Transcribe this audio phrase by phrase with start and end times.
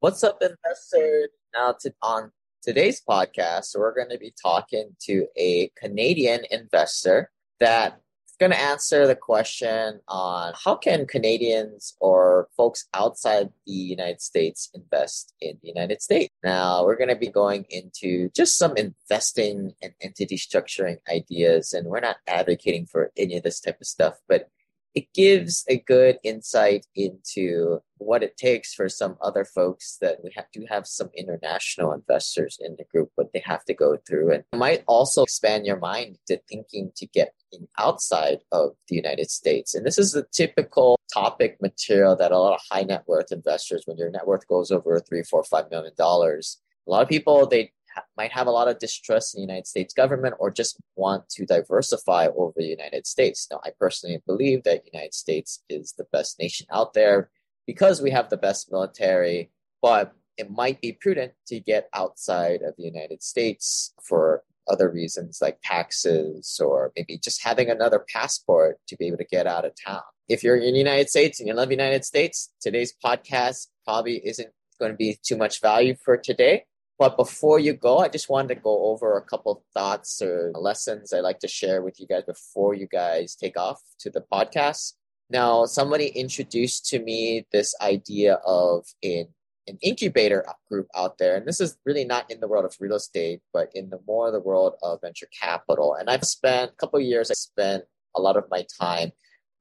[0.00, 1.28] What's up, investor?
[1.52, 7.96] Now, to, on today's podcast, we're going to be talking to a Canadian investor that's
[8.38, 14.70] going to answer the question on how can Canadians or folks outside the United States
[14.72, 16.30] invest in the United States.
[16.42, 21.86] Now, we're going to be going into just some investing and entity structuring ideas, and
[21.86, 24.48] we're not advocating for any of this type of stuff, but
[24.94, 30.32] it gives a good insight into what it takes for some other folks that we
[30.34, 34.32] have to have some international investors in the group, what they have to go through.
[34.32, 37.34] And it might also expand your mind to thinking to get
[37.78, 39.74] outside of the United States.
[39.74, 43.82] And this is the typical topic material that a lot of high net worth investors,
[43.86, 47.46] when your net worth goes over three, four, five million dollars, a lot of people
[47.46, 47.72] they
[48.16, 51.46] might have a lot of distrust in the United States government or just want to
[51.46, 53.46] diversify over the United States.
[53.50, 57.30] Now, I personally believe that United States is the best nation out there
[57.66, 59.50] because we have the best military,
[59.82, 65.38] but it might be prudent to get outside of the United States for other reasons
[65.42, 69.72] like taxes or maybe just having another passport to be able to get out of
[69.84, 70.02] town.
[70.28, 74.24] If you're in the United States and you love the United States, today's podcast probably
[74.24, 74.48] isn't
[74.78, 76.64] going to be too much value for today.
[77.00, 81.14] But before you go, I just wanted to go over a couple thoughts or lessons
[81.14, 84.92] I like to share with you guys before you guys take off to the podcast.
[85.30, 89.28] Now, somebody introduced to me this idea of an,
[89.66, 91.36] an incubator group out there.
[91.36, 94.30] And this is really not in the world of real estate, but in the more
[94.30, 95.94] the world of venture capital.
[95.94, 99.12] And I've spent a couple years, I spent a lot of my time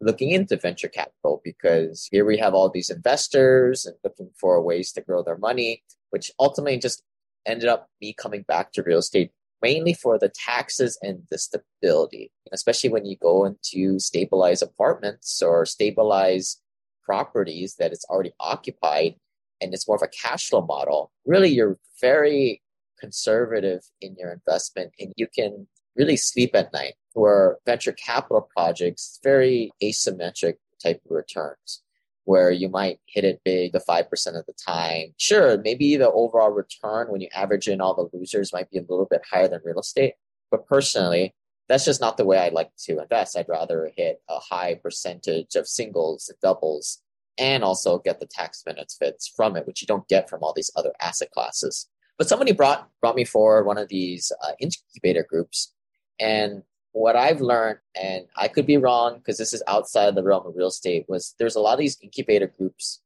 [0.01, 4.91] looking into venture capital because here we have all these investors and looking for ways
[4.91, 7.01] to grow their money, which ultimately just
[7.49, 12.31] ended up me coming back to real estate mainly for the taxes and the stability,
[12.51, 16.61] especially when you go into stabilize apartments or stabilize
[17.03, 19.15] properties that it's already occupied
[19.61, 21.11] and it's more of a cash flow model.
[21.25, 22.61] Really, you're very
[22.99, 26.93] conservative in your investment and you can really sleep at night.
[27.13, 31.81] Where venture capital projects, very asymmetric type of returns
[32.29, 34.03] where you might hit it big the 5%
[34.37, 35.15] of the time.
[35.17, 38.85] Sure, maybe the overall return when you average in all the losers might be a
[38.87, 40.13] little bit higher than real estate.
[40.51, 41.33] But personally,
[41.67, 43.35] that's just not the way I like to invest.
[43.35, 46.99] I'd rather hit a high percentage of singles and doubles
[47.39, 50.69] and also get the tax benefits from it, which you don't get from all these
[50.75, 51.89] other asset classes.
[52.19, 55.73] But somebody brought brought me forward one of these uh, incubator groups,
[56.19, 60.23] and what I've learned, and I could be wrong because this is outside of the
[60.23, 63.01] realm of real estate, was there's a lot of these incubator groups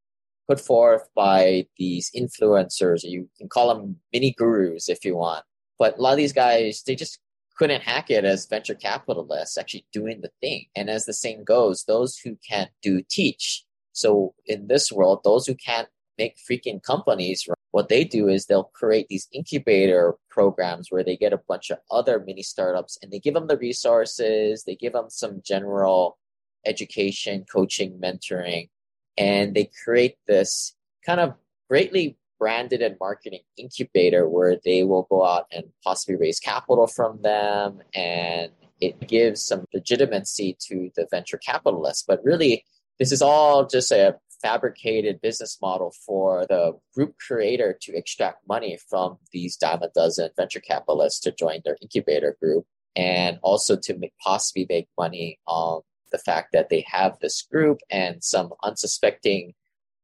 [0.47, 3.03] put forth by these influencers.
[3.03, 5.45] You can call them mini gurus if you want.
[5.79, 7.19] But a lot of these guys, they just
[7.57, 10.65] couldn't hack it as venture capitalists actually doing the thing.
[10.75, 13.63] And as the saying goes, those who can't do teach.
[13.91, 18.69] So in this world, those who can't make freaking companies what they do is they'll
[18.75, 23.17] create these incubator programs where they get a bunch of other mini startups and they
[23.17, 26.19] give them the resources, they give them some general
[26.67, 28.69] education, coaching, mentoring,
[29.17, 31.33] and they create this kind of
[31.67, 37.23] greatly branded and marketing incubator where they will go out and possibly raise capital from
[37.23, 38.51] them and
[38.81, 42.03] it gives some legitimacy to the venture capitalists.
[42.07, 42.65] But really,
[42.99, 48.77] this is all just a fabricated business model for the group creator to extract money
[48.89, 52.65] from these dime a dozen venture capitalists to join their incubator group
[52.95, 55.81] and also to make, possibly make money on
[56.11, 59.53] the fact that they have this group and some unsuspecting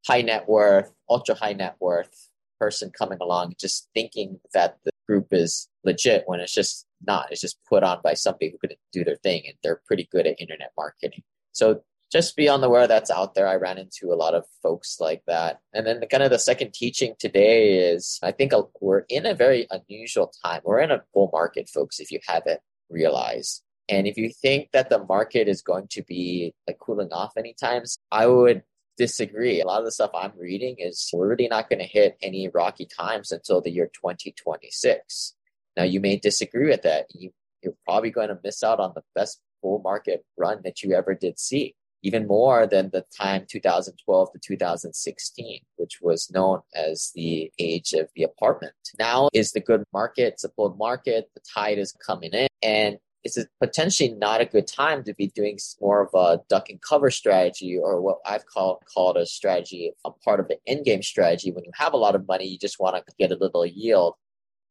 [0.08, 2.30] high net worth, ultra high net worth
[2.60, 7.28] person coming along just thinking that the group is legit when it's just not.
[7.32, 10.26] It's just put on by somebody who could do their thing and they're pretty good
[10.26, 11.24] at internet marketing.
[11.52, 13.47] So just be on the aware that's out there.
[13.47, 15.59] I ran into a lot of folks like that.
[15.74, 19.36] And then the, kind of the second teaching today is I think we're in a
[19.36, 20.62] very unusual time.
[20.64, 23.62] We're in a bull market, folks, if you haven't realized.
[23.90, 27.53] And if you think that the market is going to be like cooling off any
[27.59, 28.64] times, I would
[28.97, 29.62] disagree.
[29.62, 32.50] A lot of the stuff I'm reading is we're really not going to hit any
[32.50, 35.35] rocky times until the year 2026.
[35.78, 37.06] Now, you may disagree with that.
[37.14, 37.32] You,
[37.64, 41.14] you're probably going to miss out on the best bull market run that you ever
[41.14, 47.51] did see even more than the time 2012 to 2016, which was known as the
[47.59, 48.73] age of the apartment.
[48.97, 52.97] Now is the good market, it's a bull market, the tide is coming in, and
[53.23, 57.11] it's potentially not a good time to be doing more of a duck and cover
[57.11, 61.51] strategy or what I've called called a strategy, a part of the end game strategy.
[61.51, 64.16] When you have a lot of money, you just want to get a little yield.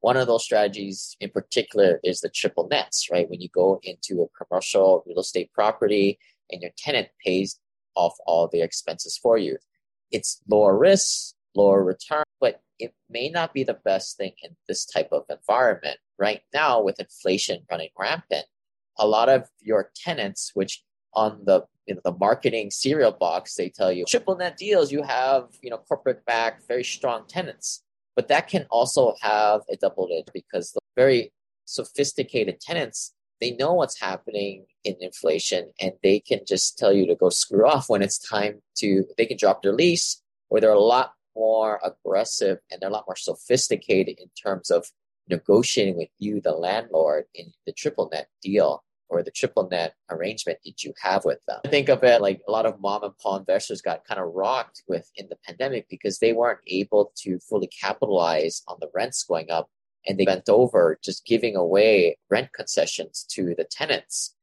[0.01, 3.29] One of those strategies in particular is the triple nets, right?
[3.29, 6.19] When you go into a commercial real estate property,
[6.51, 7.59] and your tenant pays
[7.95, 9.57] off all the expenses for you.
[10.11, 14.87] It's lower risk, lower return, but it may not be the best thing in this
[14.87, 15.99] type of environment.
[16.19, 18.47] Right now, with inflation running rampant,
[18.99, 20.83] a lot of your tenants, which
[21.15, 25.03] on the you know, the marketing cereal box, they tell you triple net deals, you
[25.03, 27.83] have you know corporate backed, very strong tenants.
[28.17, 31.33] But that can also have a double edge because the very
[31.67, 37.15] sophisticated tenants they know what's happening in inflation and they can just tell you to
[37.15, 40.79] go screw off when it's time to they can drop their lease or they're a
[40.79, 44.87] lot more aggressive and they're a lot more sophisticated in terms of
[45.29, 50.59] negotiating with you the landlord in the triple net deal or the triple net arrangement
[50.65, 51.61] that you have with them.
[51.65, 54.35] I think of it like a lot of mom and pop investors got kind of
[54.35, 59.23] rocked with in the pandemic because they weren't able to fully capitalize on the rents
[59.23, 59.71] going up
[60.07, 64.35] and they bent over just giving away rent concessions to the tenants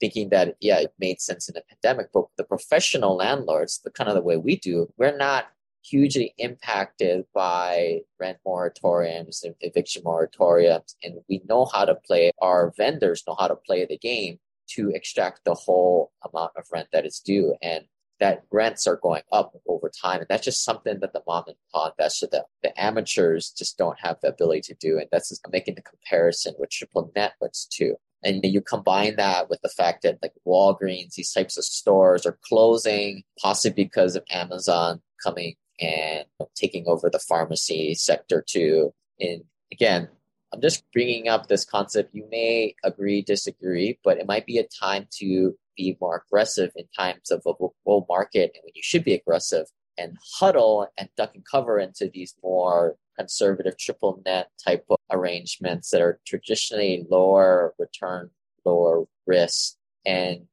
[0.00, 2.08] thinking that yeah it made sense in the pandemic.
[2.12, 5.46] But the professional landlords the kind of the way we do we're not
[5.84, 10.94] hugely impacted by rent moratoriums and eviction moratoriums.
[11.02, 14.90] And we know how to play our vendors know how to play the game to
[14.90, 17.54] extract the whole amount of rent that is due.
[17.60, 17.84] And
[18.20, 20.20] that rents are going up over time.
[20.20, 23.98] And that's just something that the mom and pop investor, the, the amateurs just don't
[24.00, 24.98] have the ability to do.
[24.98, 27.96] And that's making the comparison with triple net networks too.
[28.22, 32.38] And you combine that with the fact that like Walgreens, these types of stores are
[32.42, 36.24] closing, possibly because of Amazon coming and
[36.54, 38.94] taking over the pharmacy sector too.
[39.20, 40.08] And again,
[40.52, 42.14] I'm just bringing up this concept.
[42.14, 46.84] You may agree, disagree, but it might be a time to be more aggressive in
[46.96, 47.52] times of a
[47.84, 49.66] bull market and when you should be aggressive
[49.96, 55.90] and huddle and duck and cover into these more conservative triple net type of arrangements
[55.90, 58.30] that are traditionally lower return,
[58.64, 60.46] lower risk, and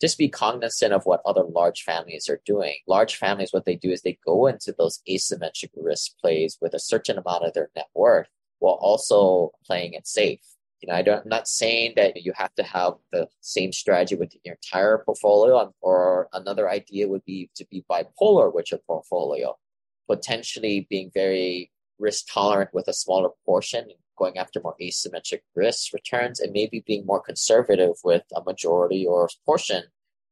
[0.00, 2.76] just be cognizant of what other large families are doing.
[2.86, 6.78] Large families, what they do is they go into those asymmetric risk plays with a
[6.78, 8.28] certain amount of their net worth
[8.58, 10.40] while also playing it safe.
[10.84, 14.16] You know, I don't, I'm not saying that you have to have the same strategy
[14.16, 19.56] with your entire portfolio, or another idea would be to be bipolar with your portfolio,
[20.10, 23.86] potentially being very risk tolerant with a smaller portion,
[24.18, 29.24] going after more asymmetric risk returns, and maybe being more conservative with a majority or
[29.24, 29.84] a portion,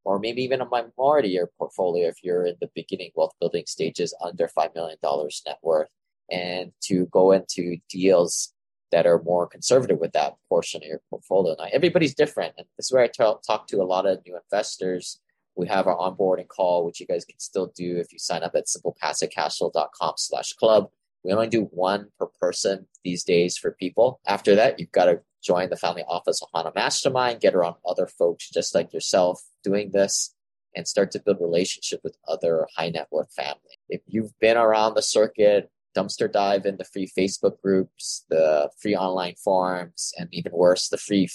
[0.04, 3.64] or maybe even a minority of your portfolio if you're in the beginning wealth building
[3.66, 4.98] stages under $5 million
[5.46, 5.88] net worth,
[6.30, 8.52] and to go into deals
[8.92, 11.56] that are more conservative with that portion of your portfolio.
[11.58, 12.54] Now, everybody's different.
[12.56, 15.18] And this is where I talk, talk to a lot of new investors.
[15.56, 18.54] We have our onboarding call, which you guys can still do if you sign up
[18.54, 20.90] at simplepassivecashflow.com slash club.
[21.24, 24.20] We only do one per person these days for people.
[24.26, 28.48] After that, you've got to join the family office Ohana Mastermind, get around other folks
[28.50, 30.34] just like yourself doing this,
[30.74, 33.78] and start to build relationship with other high net worth family.
[33.88, 38.96] If you've been around the circuit, dumpster dive in the free Facebook groups, the free
[38.96, 41.28] online forums, and even worse, the free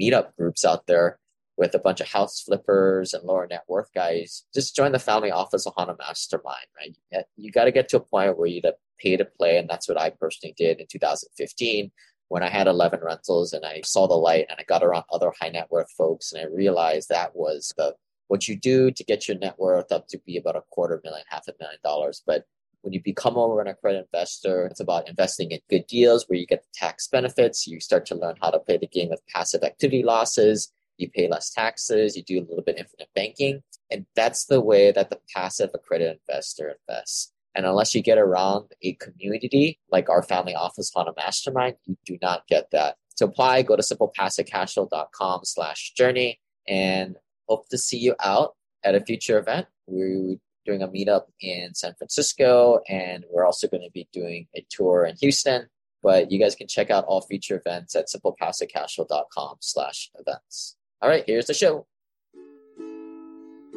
[0.00, 1.18] meetup groups out there
[1.56, 4.44] with a bunch of house flippers and lower net worth guys.
[4.52, 7.24] Just join the family office Ohana Mastermind, right?
[7.36, 8.60] You got to get to a point where you
[8.98, 11.92] pay to play, and that's what I personally did in 2015
[12.28, 15.32] when I had 11 rentals and I saw the light and I got around other
[15.40, 17.94] high net worth folks and I realized that was the
[18.28, 21.24] what you do to get your net worth up to be about a quarter million,
[21.28, 22.22] half a million dollars.
[22.26, 22.44] But
[22.84, 26.46] when you become over an accredited investor, it's about investing in good deals where you
[26.46, 27.66] get the tax benefits.
[27.66, 30.70] You start to learn how to play the game of passive activity losses.
[30.98, 32.14] You pay less taxes.
[32.14, 33.62] You do a little bit of infinite banking.
[33.90, 37.32] And that's the way that the passive accredited investor invests.
[37.54, 42.18] And unless you get around a community like our family office Ohana Mastermind, you do
[42.20, 42.96] not get that.
[43.16, 46.38] To apply, go to simplepassivecashflow.com slash journey
[46.68, 47.16] and
[47.48, 49.68] hope to see you out at a future event.
[49.86, 54.64] We doing a meetup in San Francisco, and we're also going to be doing a
[54.70, 55.68] tour in Houston.
[56.02, 60.76] But you guys can check out all future events at simplepassivecashflow.com slash events.
[61.00, 61.86] All right, here's the show.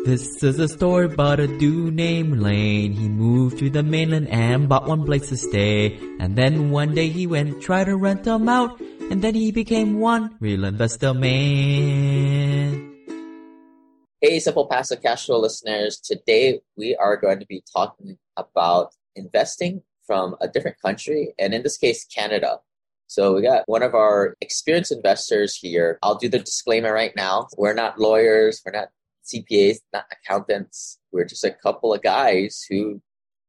[0.06, 2.94] This is a story about a dude named Lane.
[2.94, 5.98] He moved to the mainland and bought one place to stay.
[6.20, 8.80] And then one day he went try to rent them out.
[8.80, 12.87] And then he became one real investor man.
[14.20, 16.00] Hey, Simple Passive Cash Flow listeners.
[16.00, 21.62] Today we are going to be talking about investing from a different country, and in
[21.62, 22.58] this case, Canada.
[23.06, 26.00] So we got one of our experienced investors here.
[26.02, 27.46] I'll do the disclaimer right now.
[27.60, 28.88] We're not lawyers, we're not
[29.24, 30.98] CPAs, not accountants.
[31.12, 33.04] We're just a couple of guys who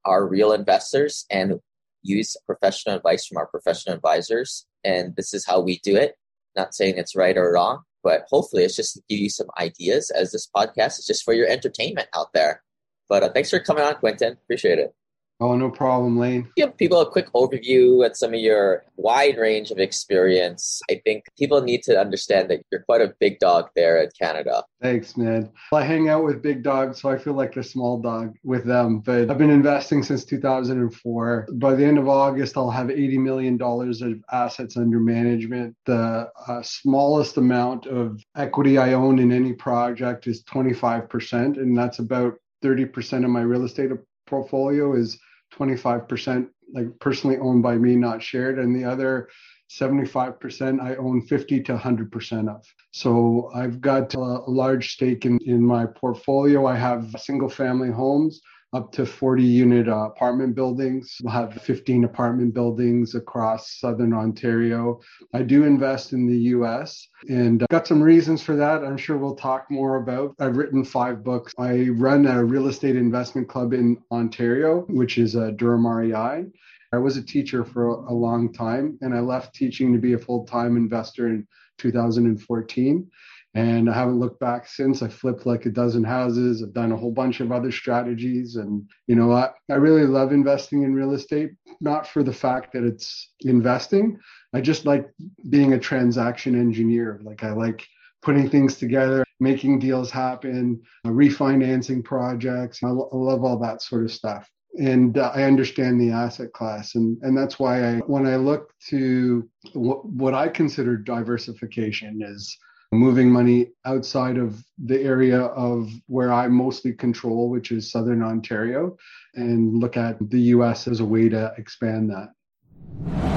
[0.04, 1.60] are real investors and
[2.02, 4.66] use professional advice from our professional advisors.
[4.84, 6.16] And this is how we do it.
[6.54, 10.08] Not saying it's right or wrong but hopefully it's just to give you some ideas
[10.08, 12.62] as this podcast is just for your entertainment out there.
[13.06, 14.32] But uh, thanks for coming on, Quentin.
[14.32, 14.94] Appreciate it.
[15.40, 16.50] Oh, no problem, Lane.
[16.56, 20.80] Give people a quick overview at some of your wide range of experience.
[20.90, 24.64] I think people need to understand that you're quite a big dog there at Canada.
[24.82, 25.50] Thanks, man.
[25.72, 28.98] I hang out with big dogs, so I feel like a small dog with them.
[28.98, 31.48] But I've been investing since 2004.
[31.52, 35.76] By the end of August, I'll have $80 million of assets under management.
[35.86, 42.00] The uh, smallest amount of equity I own in any project is 25%, and that's
[42.00, 43.92] about 30% of my real estate
[44.26, 45.18] portfolio is
[45.54, 49.28] 25% like personally owned by me, not shared, and the other
[49.70, 52.64] 75% I own 50 to 100% of.
[52.92, 56.66] So I've got a, large stake in, in my portfolio.
[56.66, 58.40] I have single family homes
[58.72, 61.16] up to 40 unit uh, apartment buildings.
[61.22, 65.00] We'll have 15 apartment buildings across Southern Ontario.
[65.34, 68.84] I do invest in the US and uh, got some reasons for that.
[68.84, 70.34] I'm sure we'll talk more about.
[70.38, 71.52] I've written five books.
[71.58, 76.44] I run a real estate investment club in Ontario, which is uh, Durham REI.
[76.92, 80.18] I was a teacher for a long time and I left teaching to be a
[80.18, 81.46] full time investor in
[81.78, 83.10] 2014
[83.54, 85.02] and I haven't looked back since.
[85.02, 86.62] I flipped like a dozen houses.
[86.62, 88.56] I've done a whole bunch of other strategies.
[88.56, 92.72] And, you know, I, I really love investing in real estate, not for the fact
[92.74, 94.18] that it's investing.
[94.52, 95.08] I just like
[95.48, 97.20] being a transaction engineer.
[97.22, 97.86] Like I like
[98.22, 102.82] putting things together, making deals happen, uh, refinancing projects.
[102.82, 106.52] I, lo- I love all that sort of stuff and uh, I understand the asset
[106.52, 112.20] class, and and that's why I when I look to w- what I consider diversification
[112.22, 112.56] is
[112.92, 118.96] moving money outside of the area of where I mostly control, which is Southern Ontario,
[119.34, 123.27] and look at the US as a way to expand that.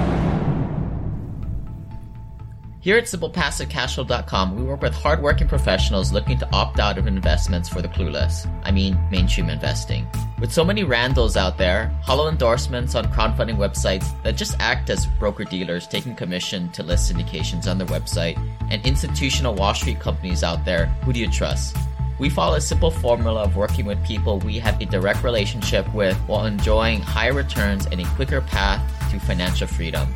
[2.81, 7.79] Here at SimplePassiveCashflow.com, we work with hardworking professionals looking to opt out of investments for
[7.79, 8.51] the clueless.
[8.63, 10.07] I mean, mainstream investing.
[10.39, 15.05] With so many randos out there, hollow endorsements on crowdfunding websites that just act as
[15.19, 18.35] broker dealers taking commission to list syndications on their website,
[18.71, 21.77] and institutional Wall Street companies out there, who do you trust?
[22.17, 26.17] We follow a simple formula of working with people we have a direct relationship with
[26.21, 30.11] while enjoying higher returns and a quicker path to financial freedom.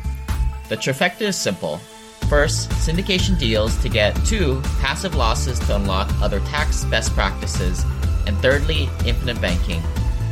[0.68, 1.80] The trifecta is simple
[2.28, 7.84] First, syndication deals to get two, passive losses to unlock other tax best practices,
[8.26, 9.80] and thirdly, infinite banking.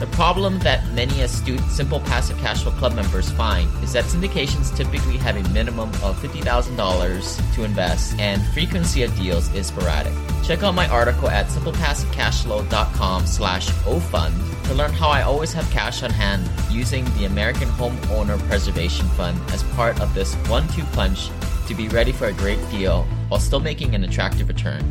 [0.01, 4.77] The problem that many astute Simple Passive Cash Flow Club members find is that syndications
[4.77, 10.13] typically have a minimum of $50,000 to invest and frequency of deals is sporadic.
[10.43, 16.03] Check out my article at simplepassivecashflow.com slash ofund to learn how I always have cash
[16.03, 21.31] on hand using the American Homeowner Preservation Fund as part of this one-two punch
[21.66, 24.83] to be ready for a great deal while still making an attractive return.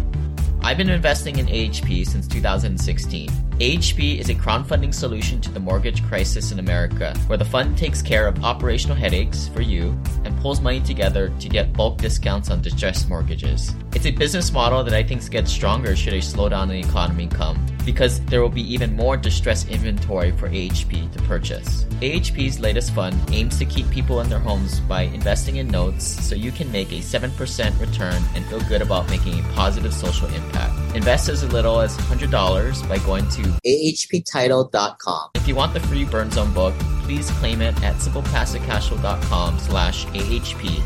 [0.61, 3.29] I've been investing in AHP since 2016.
[3.29, 8.01] AHP is a crowdfunding solution to the mortgage crisis in America, where the fund takes
[8.01, 12.61] care of operational headaches for you and pulls money together to get bulk discounts on
[12.61, 13.75] distressed mortgages.
[13.93, 17.27] It's a business model that I think gets stronger should a slowdown in the economy
[17.27, 21.85] come because there will be even more distressed inventory for AHP to purchase.
[22.01, 26.35] AHP's latest fund aims to keep people in their homes by investing in notes so
[26.35, 30.73] you can make a 7% return and feel good about making a positive social impact.
[30.95, 35.29] Invest as little as $100 by going to ahptitle.com.
[35.35, 36.73] If you want the free Burn Zone book,
[37.03, 40.81] please claim it at simplepassivecashflow.com slash AHP.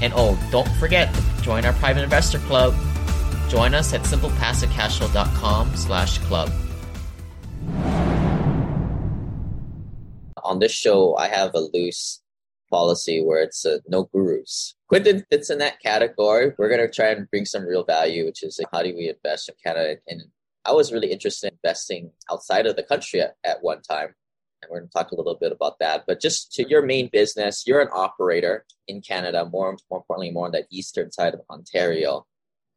[0.00, 2.74] And oh, don't forget to join our private investor club
[3.48, 6.52] Join us at simplepassivecashflow.com slash club.
[10.44, 12.20] On this show, I have a loose
[12.70, 14.74] policy where it's uh, no gurus.
[14.88, 16.52] Quentin fits in that category.
[16.58, 19.08] We're going to try and bring some real value, which is like, how do we
[19.08, 19.96] invest in Canada?
[20.06, 20.24] And
[20.66, 24.14] I was really interested in investing outside of the country at, at one time.
[24.60, 26.04] And we're going to talk a little bit about that.
[26.06, 30.44] But just to your main business, you're an operator in Canada, more, more importantly, more
[30.44, 32.26] on that eastern side of Ontario.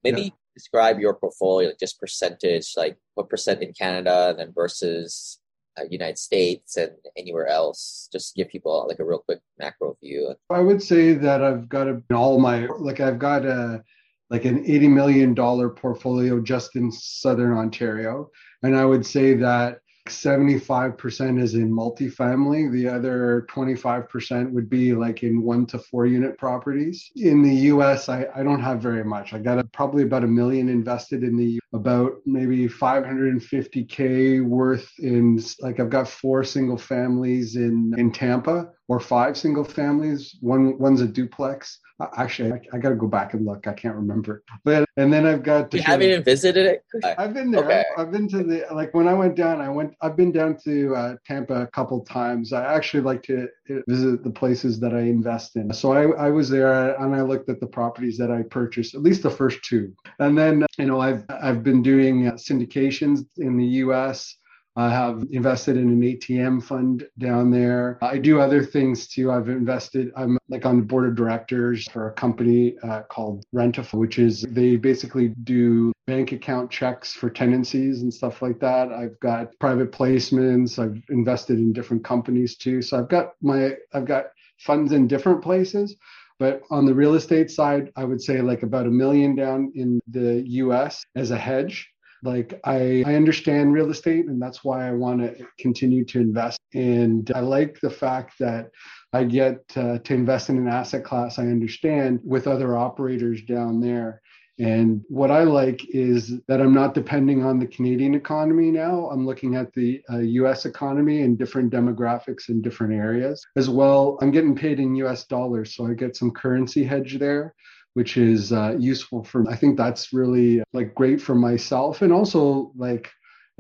[0.04, 0.30] Maybe yeah
[0.62, 5.40] describe your portfolio, like just percentage, like what percent in Canada then versus
[5.78, 8.10] uh, United States and anywhere else?
[8.12, 10.36] Just give people like a real quick macro view.
[10.50, 13.84] I would say that I've got a, all my like I've got a
[14.30, 18.30] like an eighty million dollar portfolio just in Southern Ontario,
[18.64, 22.72] and I would say that 75% is in multifamily.
[22.72, 27.12] The other 25% would be like in one to four unit properties.
[27.16, 29.34] In the US, I, I don't have very much.
[29.34, 35.42] I got a, probably about a million invested in the about maybe 550K worth in
[35.60, 40.36] like I've got four single families in, in Tampa or five single families.
[40.42, 41.80] One one's a duplex.
[42.18, 43.68] Actually, I, I got to go back and look.
[43.68, 44.44] I can't remember.
[44.64, 45.74] But and then I've got.
[45.74, 46.86] You haven't even visited it.
[47.18, 47.64] I've been there.
[47.64, 47.84] Okay.
[47.98, 49.62] I've, I've, been to the like when I went down.
[49.62, 49.94] I went.
[50.02, 52.54] I've been down to uh, Tampa a couple times.
[52.54, 55.74] I actually like to uh, visit the places that I invest in.
[55.74, 58.96] So I, I was there and I looked at the properties that I purchased.
[58.96, 63.26] At least the first two, and then you know I've I've been doing uh, syndications
[63.38, 64.36] in the U.S.
[64.76, 67.98] I have invested in an ATM fund down there.
[68.02, 69.30] I do other things too.
[69.32, 73.96] I've invested, I'm like on the board of directors for a company uh, called Rentify,
[73.96, 78.94] which is they basically do bank account checks for tenancies and stuff like that.
[78.94, 80.80] I've got private placements.
[80.80, 82.82] I've invested in different companies too.
[82.82, 85.98] So I've got my, I've got funds in different places.
[86.40, 90.00] But on the real estate side, I would say like about a million down in
[90.08, 91.91] the US as a hedge
[92.24, 96.60] like I, I understand real estate and that's why I want to continue to invest.
[96.74, 98.70] And I like the fact that
[99.14, 103.82] I get uh, to invest in an asset class I understand with other operators down
[103.82, 104.22] there.
[104.60, 109.10] And what I like is that I'm not depending on the Canadian economy now.
[109.10, 113.44] I'm looking at the uh, US economy and different demographics in different areas.
[113.56, 117.56] As well, I'm getting paid in US dollars, so I get some currency hedge there
[117.94, 122.72] which is uh, useful for i think that's really like great for myself and also
[122.76, 123.10] like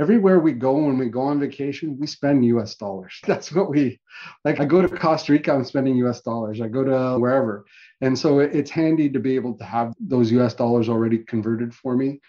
[0.02, 3.20] everywhere we go when we go on vacation we spend us dollars.
[3.28, 4.00] That's what we
[4.44, 6.60] like i go to costa rica i'm spending us dollars.
[6.60, 7.66] I go to wherever.
[8.02, 11.96] And so it's handy to be able to have those us dollars already converted for
[11.96, 12.20] me.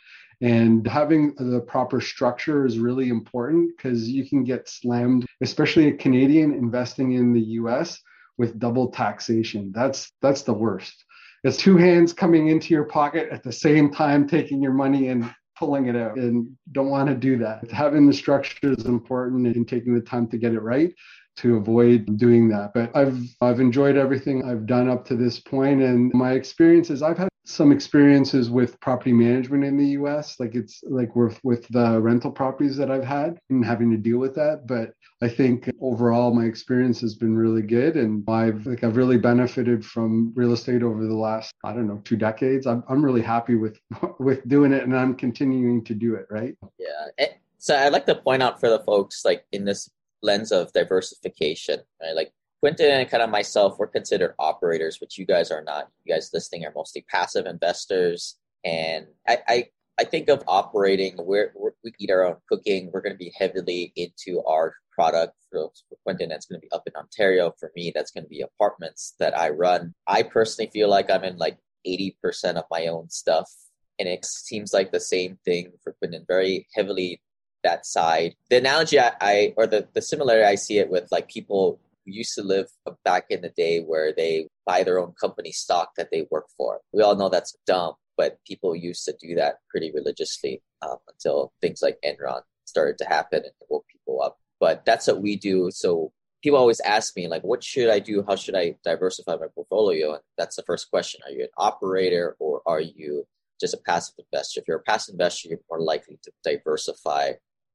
[0.43, 5.97] And having the proper structure is really important because you can get slammed especially a
[5.97, 8.01] canadian investing in the us
[8.39, 9.73] with double taxation.
[9.75, 11.05] That's that's the worst
[11.45, 15.33] it's two hands coming into your pocket at the same time, taking your money and
[15.59, 17.71] pulling it out and don't want to do that.
[17.71, 20.93] Having the structure is important and taking the time to get it right
[21.37, 22.71] to avoid doing that.
[22.75, 27.19] But I've I've enjoyed everything I've done up to this point and my experiences I've
[27.19, 32.01] had some experiences with property management in the US like it's like with with the
[32.01, 36.33] rental properties that I've had and having to deal with that but I think overall
[36.33, 40.83] my experience has been really good and I've like I've really benefited from real estate
[40.83, 43.79] over the last I don't know two decades I'm I'm really happy with
[44.19, 48.07] with doing it and I'm continuing to do it right yeah eh, so I'd like
[48.07, 49.91] to point out for the folks like in this
[50.23, 52.15] lens of diversification, right?
[52.15, 55.89] Like Quentin and kind of myself, we're considered operators, which you guys are not.
[56.05, 58.37] You guys listening are mostly passive investors.
[58.65, 59.65] And I, I,
[59.99, 62.91] I think of operating, we're, we're, we eat our own cooking.
[62.93, 65.35] We're going to be heavily into our product.
[65.51, 67.53] For, for Quentin, that's going to be up in Ontario.
[67.59, 69.93] For me, that's going to be apartments that I run.
[70.07, 73.51] I personally feel like I'm in like 80% of my own stuff.
[73.99, 77.23] And it seems like the same thing for Quentin, very heavily
[77.65, 78.37] that side.
[78.51, 82.35] The analogy I, I or the, the similarity I see it with like people used
[82.35, 82.69] to live
[83.05, 86.81] back in the day where they buy their own company stock that they work for.
[86.93, 91.53] We all know that's dumb, but people used to do that pretty religiously um, until
[91.61, 94.39] things like Enron started to happen and woke people up.
[94.61, 95.71] But that's what we do.
[95.73, 96.13] So
[96.43, 98.25] people always ask me like, what should I do?
[98.27, 100.13] How should I diversify my portfolio?
[100.15, 101.21] And that's the first question.
[101.27, 103.25] Are you an operator or are you
[103.61, 104.61] just a passive investor?
[104.61, 107.33] If you're a passive investor, you're more likely to diversify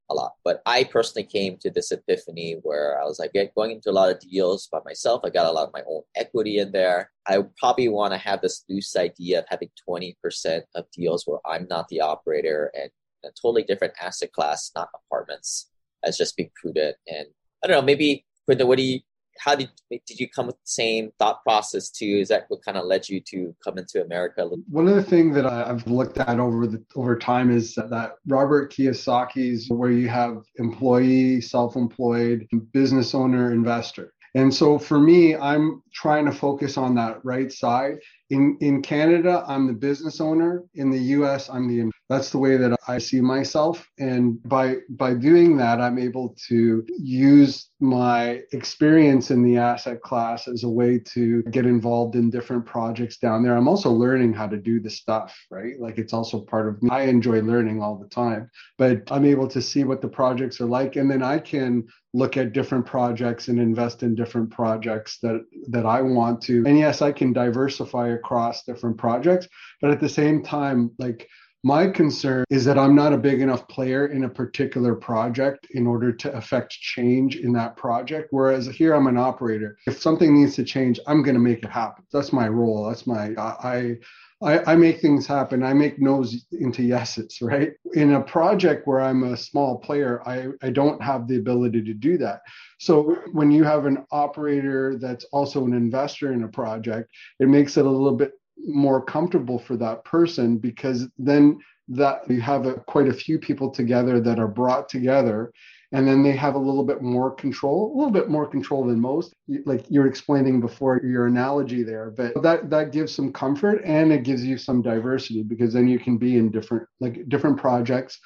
[0.10, 0.34] a lot.
[0.43, 4.10] But I personally came to this epiphany where I was like going into a lot
[4.10, 5.22] of deals by myself.
[5.24, 7.12] I got a lot of my own equity in there.
[7.28, 11.67] I probably want to have this loose idea of having 20% of deals where I'm
[11.70, 12.89] not the operator and
[13.26, 15.70] a totally different asset class, not apartments,
[16.04, 16.96] as just being prudent.
[17.08, 17.28] And
[17.63, 19.00] I don't know, maybe Quentin, what do you
[19.39, 22.06] how did did you come with the same thought process too?
[22.06, 24.50] Is that what kind of led you to come into America?
[24.69, 28.73] One of the things that I've looked at over the over time is that Robert
[28.73, 34.13] Kiyosaki's where you have employee, self-employed, business owner, investor.
[34.36, 37.97] And so for me, I'm trying to focus on that right side.
[38.30, 40.63] In in Canada, I'm the business owner.
[40.76, 43.88] In the US, I'm the that's the way that I see myself.
[44.00, 50.48] And by by doing that, I'm able to use my experience in the asset class
[50.48, 53.56] as a way to get involved in different projects down there.
[53.56, 55.80] I'm also learning how to do the stuff, right?
[55.80, 56.90] Like it's also part of me.
[56.90, 60.66] I enjoy learning all the time, but I'm able to see what the projects are
[60.66, 60.96] like.
[60.96, 65.86] And then I can look at different projects and invest in different projects that that
[65.86, 66.66] I want to.
[66.66, 69.45] And yes, I can diversify across different projects,
[69.82, 71.21] but at the same time, like
[71.63, 75.88] My concern is that I'm not a big enough player in a particular project in
[75.88, 78.27] order to affect change in that project.
[78.32, 79.77] Whereas here I'm an operator.
[79.88, 82.06] If something needs to change, I'm going to make it happen.
[82.13, 82.88] That's my role.
[82.88, 83.97] That's my, I,
[84.41, 85.63] I, I make things happen.
[85.63, 87.71] I make no's into yeses, right?
[87.93, 91.93] In a project where I'm a small player, I, I don't have the ability to
[91.93, 92.41] do that.
[92.80, 97.78] So when you have an operator that's also an investor in a project, it makes
[97.78, 98.34] it a little bit
[98.65, 103.71] more comfortable for that person because then that you have a, quite a few people
[103.71, 105.52] together that are brought together
[105.93, 109.00] and then they have a little bit more control a little bit more control than
[109.00, 109.34] most.
[109.65, 114.23] Like you're explaining before your analogy there but that that gives some comfort and it
[114.23, 118.19] gives you some diversity because then you can be in different like different projects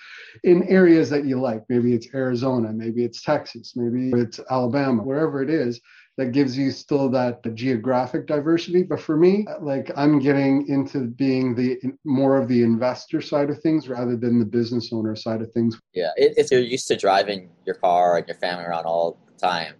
[0.43, 1.63] in areas that you like.
[1.69, 5.79] Maybe it's arizona maybe it's texas maybe it's alabama wherever it is
[6.17, 8.83] that gives you still that geographic diversity.
[8.83, 13.61] But for me, like I'm getting into being the more of the investor side of
[13.61, 15.79] things rather than the business owner side of things.
[15.93, 19.75] Yeah, if you're used to driving your car and your family around all the time,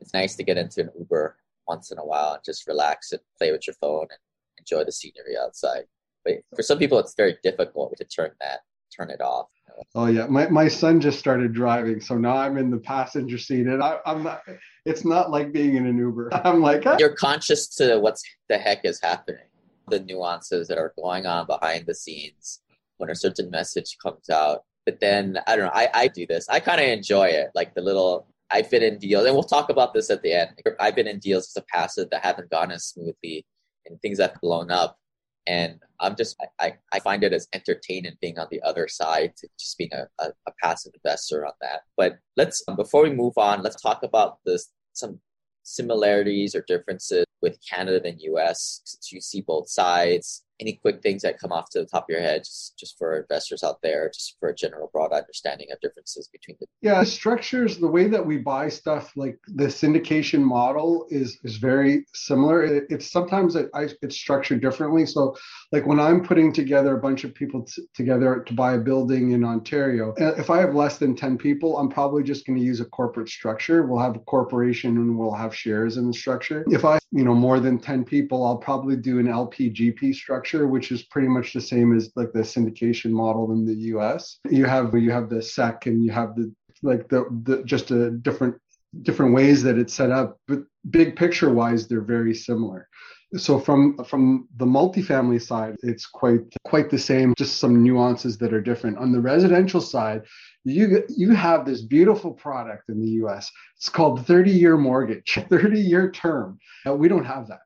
[0.00, 3.20] it's nice to get into an Uber once in a while and just relax and
[3.38, 4.18] play with your phone and
[4.58, 5.84] enjoy the scenery outside.
[6.24, 9.48] But for some people, it's very difficult to turn that turn it off.
[9.94, 13.66] Oh yeah, my my son just started driving, so now I'm in the passenger seat,
[13.66, 14.42] and I, am not.
[14.84, 16.30] It's not like being in an Uber.
[16.44, 16.96] I'm like ah.
[16.98, 19.46] you're conscious to what's the heck is happening,
[19.88, 22.60] the nuances that are going on behind the scenes
[22.98, 24.62] when a certain message comes out.
[24.86, 25.72] But then I don't know.
[25.74, 26.48] I I do this.
[26.48, 28.26] I kind of enjoy it, like the little.
[28.52, 30.50] I've been in deals, and we'll talk about this at the end.
[30.80, 33.46] I've been in deals as a passive that haven't gone as smoothly,
[33.86, 34.99] and things have blown up
[35.46, 39.78] and I'm just I, I find it as entertaining being on the other side just
[39.78, 41.82] being a, a, a passive investor on that.
[41.96, 45.20] But let's um, before we move on, let's talk about this some
[45.62, 51.22] similarities or differences with Canada and US since you see both sides any quick things
[51.22, 54.10] that come off to the top of your head just, just for investors out there
[54.12, 58.24] just for a general broad understanding of differences between the yeah structures the way that
[58.24, 62.64] we buy stuff like the syndication model is is very similar.
[62.64, 65.06] It, it's sometimes it, I, it's structured differently.
[65.06, 65.36] So
[65.72, 69.32] like when i'm putting together a bunch of people t- together to buy a building
[69.32, 72.64] in ontario uh, if i have less than 10 people i'm probably just going to
[72.64, 73.86] use a corporate structure.
[73.86, 76.64] We'll have a corporation and we'll have shares in the structure.
[76.68, 80.66] If i you know more than 10 people i'll probably do an lpgp structure structure,
[80.66, 84.38] which is pretty much the same as like the syndication model in the US.
[84.50, 88.10] You have you have the SEC and you have the like the, the just a
[88.10, 88.56] different
[89.02, 90.60] different ways that it's set up, but
[90.90, 92.88] big picture wise, they're very similar.
[93.36, 98.52] So from from the multifamily side, it's quite quite the same, just some nuances that
[98.52, 98.98] are different.
[98.98, 100.22] On the residential side,
[100.64, 103.48] you you have this beautiful product in the US.
[103.76, 106.58] It's called 30 year mortgage, 30 year term.
[106.84, 107.60] we don't have that.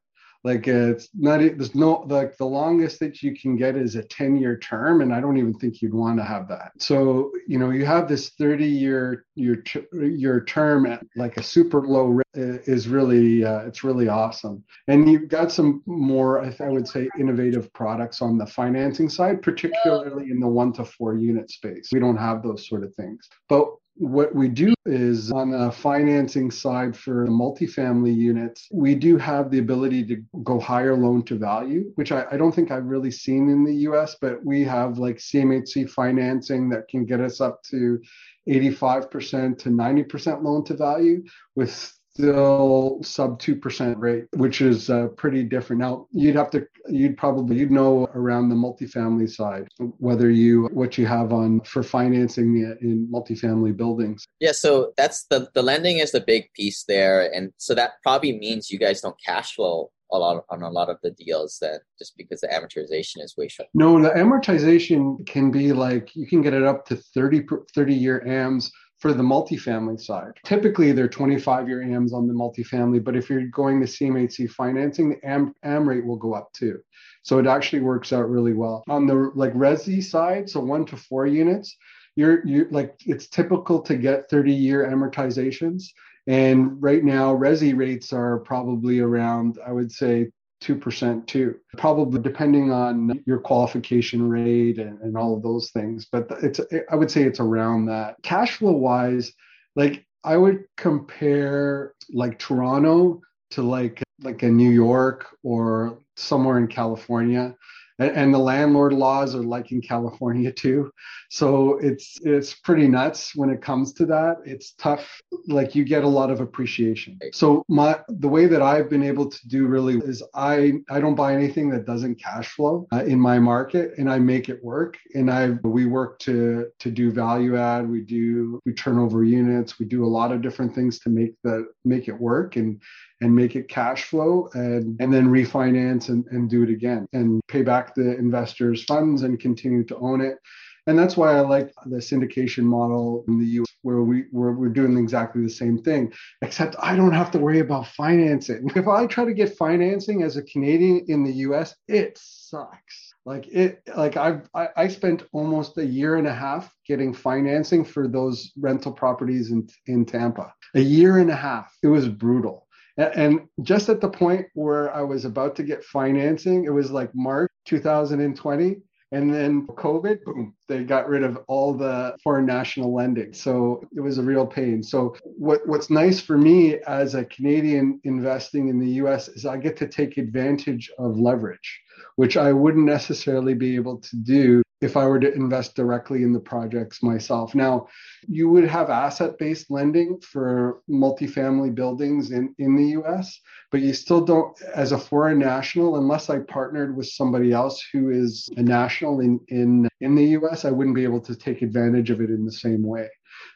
[0.45, 4.03] Like uh, it's not there's no like the longest that you can get is a
[4.03, 6.73] 10 year term, and I don't even think you'd want to have that.
[6.79, 9.57] So you know you have this 30 year your
[9.93, 15.29] your term at like a super low is really uh, it's really awesome, and you've
[15.29, 20.49] got some more I would say innovative products on the financing side, particularly in the
[20.49, 21.89] one to four unit space.
[21.91, 26.51] We don't have those sort of things, but what we do is on the financing
[26.51, 31.39] side for the multifamily units, we do have the ability to go higher loan to
[31.39, 34.99] value, which I, I, don't think I've really seen in the US, but we have
[34.99, 38.01] like CMHC financing that can get us up to
[38.49, 41.23] 85% to 90% loan to value
[41.55, 45.81] with still sub 2% rate, which is uh, pretty different.
[45.81, 49.67] Now, you'd have to, you'd probably, you'd know around the multifamily side,
[49.99, 54.25] whether you, what you have on for financing in multifamily buildings.
[54.39, 54.53] Yeah.
[54.53, 57.33] So that's the, the lending is the big piece there.
[57.35, 60.89] And so that probably means you guys don't cash flow a lot on a lot
[60.89, 63.69] of the deals then just because the amortization is way short.
[63.75, 68.25] No, the amortization can be like, you can get it up to 30, 30 year
[68.25, 68.71] AMs
[69.05, 70.33] for the multifamily side.
[70.47, 75.11] Typically, they're 25 year AMs on the multifamily, but if you're going to CMHC financing,
[75.11, 76.79] the AM, AM rate will go up too.
[77.23, 78.83] So it actually works out really well.
[78.89, 81.77] On the like Resi side, so one to four units,
[82.17, 85.83] you're you like it's typical to get 30 year amortizations.
[86.27, 90.31] And right now, Resi rates are probably around, I would say,
[90.65, 96.07] 2% too, probably depending on your qualification rate and, and all of those things.
[96.11, 98.17] But it's, I would say it's around that.
[98.23, 99.33] Cash flow wise,
[99.77, 106.67] like I would compare like Toronto to like like a New York or somewhere in
[106.67, 107.55] California.
[107.99, 110.91] And, and the landlord laws are like in California too.
[111.31, 114.37] So it's it's pretty nuts when it comes to that.
[114.45, 115.21] It's tough.
[115.47, 117.19] Like you get a lot of appreciation.
[117.33, 121.15] So my the way that I've been able to do really is I I don't
[121.15, 124.99] buy anything that doesn't cash flow uh, in my market, and I make it work.
[125.15, 127.89] And I we work to to do value add.
[127.89, 129.79] We do we turn over units.
[129.79, 132.81] We do a lot of different things to make the make it work and
[133.21, 137.41] and make it cash flow and, and then refinance and, and do it again and
[137.49, 140.39] pay back the investors' funds and continue to own it.
[140.87, 144.69] And that's why I like the syndication model in the US where we we're, we're
[144.69, 148.71] doing exactly the same thing, except I don't have to worry about financing.
[148.77, 153.15] If I try to get financing as a Canadian in the US, it sucks.
[153.25, 157.85] Like it, like I've I, I spent almost a year and a half getting financing
[157.85, 160.53] for those rental properties in in Tampa.
[160.75, 161.75] A year and a half.
[161.83, 162.64] It was brutal
[162.97, 167.11] and just at the point where I was about to get financing, it was like
[167.15, 168.77] March 2020.
[169.13, 173.33] And then COVID, boom, they got rid of all the foreign national lending.
[173.33, 174.83] So it was a real pain.
[174.83, 179.57] So what, what's nice for me as a Canadian investing in the US is I
[179.57, 181.81] get to take advantage of leverage,
[182.17, 186.33] which I wouldn't necessarily be able to do if I were to invest directly in
[186.35, 187.55] the projects myself.
[187.55, 187.89] Now,
[188.29, 193.95] you would have asset based lending for multifamily buildings in, in the US, but you
[193.95, 198.63] still don't, as a foreign national, unless I partnered with somebody else who is a
[198.63, 202.29] national in, in, in the US, I wouldn't be able to take advantage of it
[202.29, 203.09] in the same way.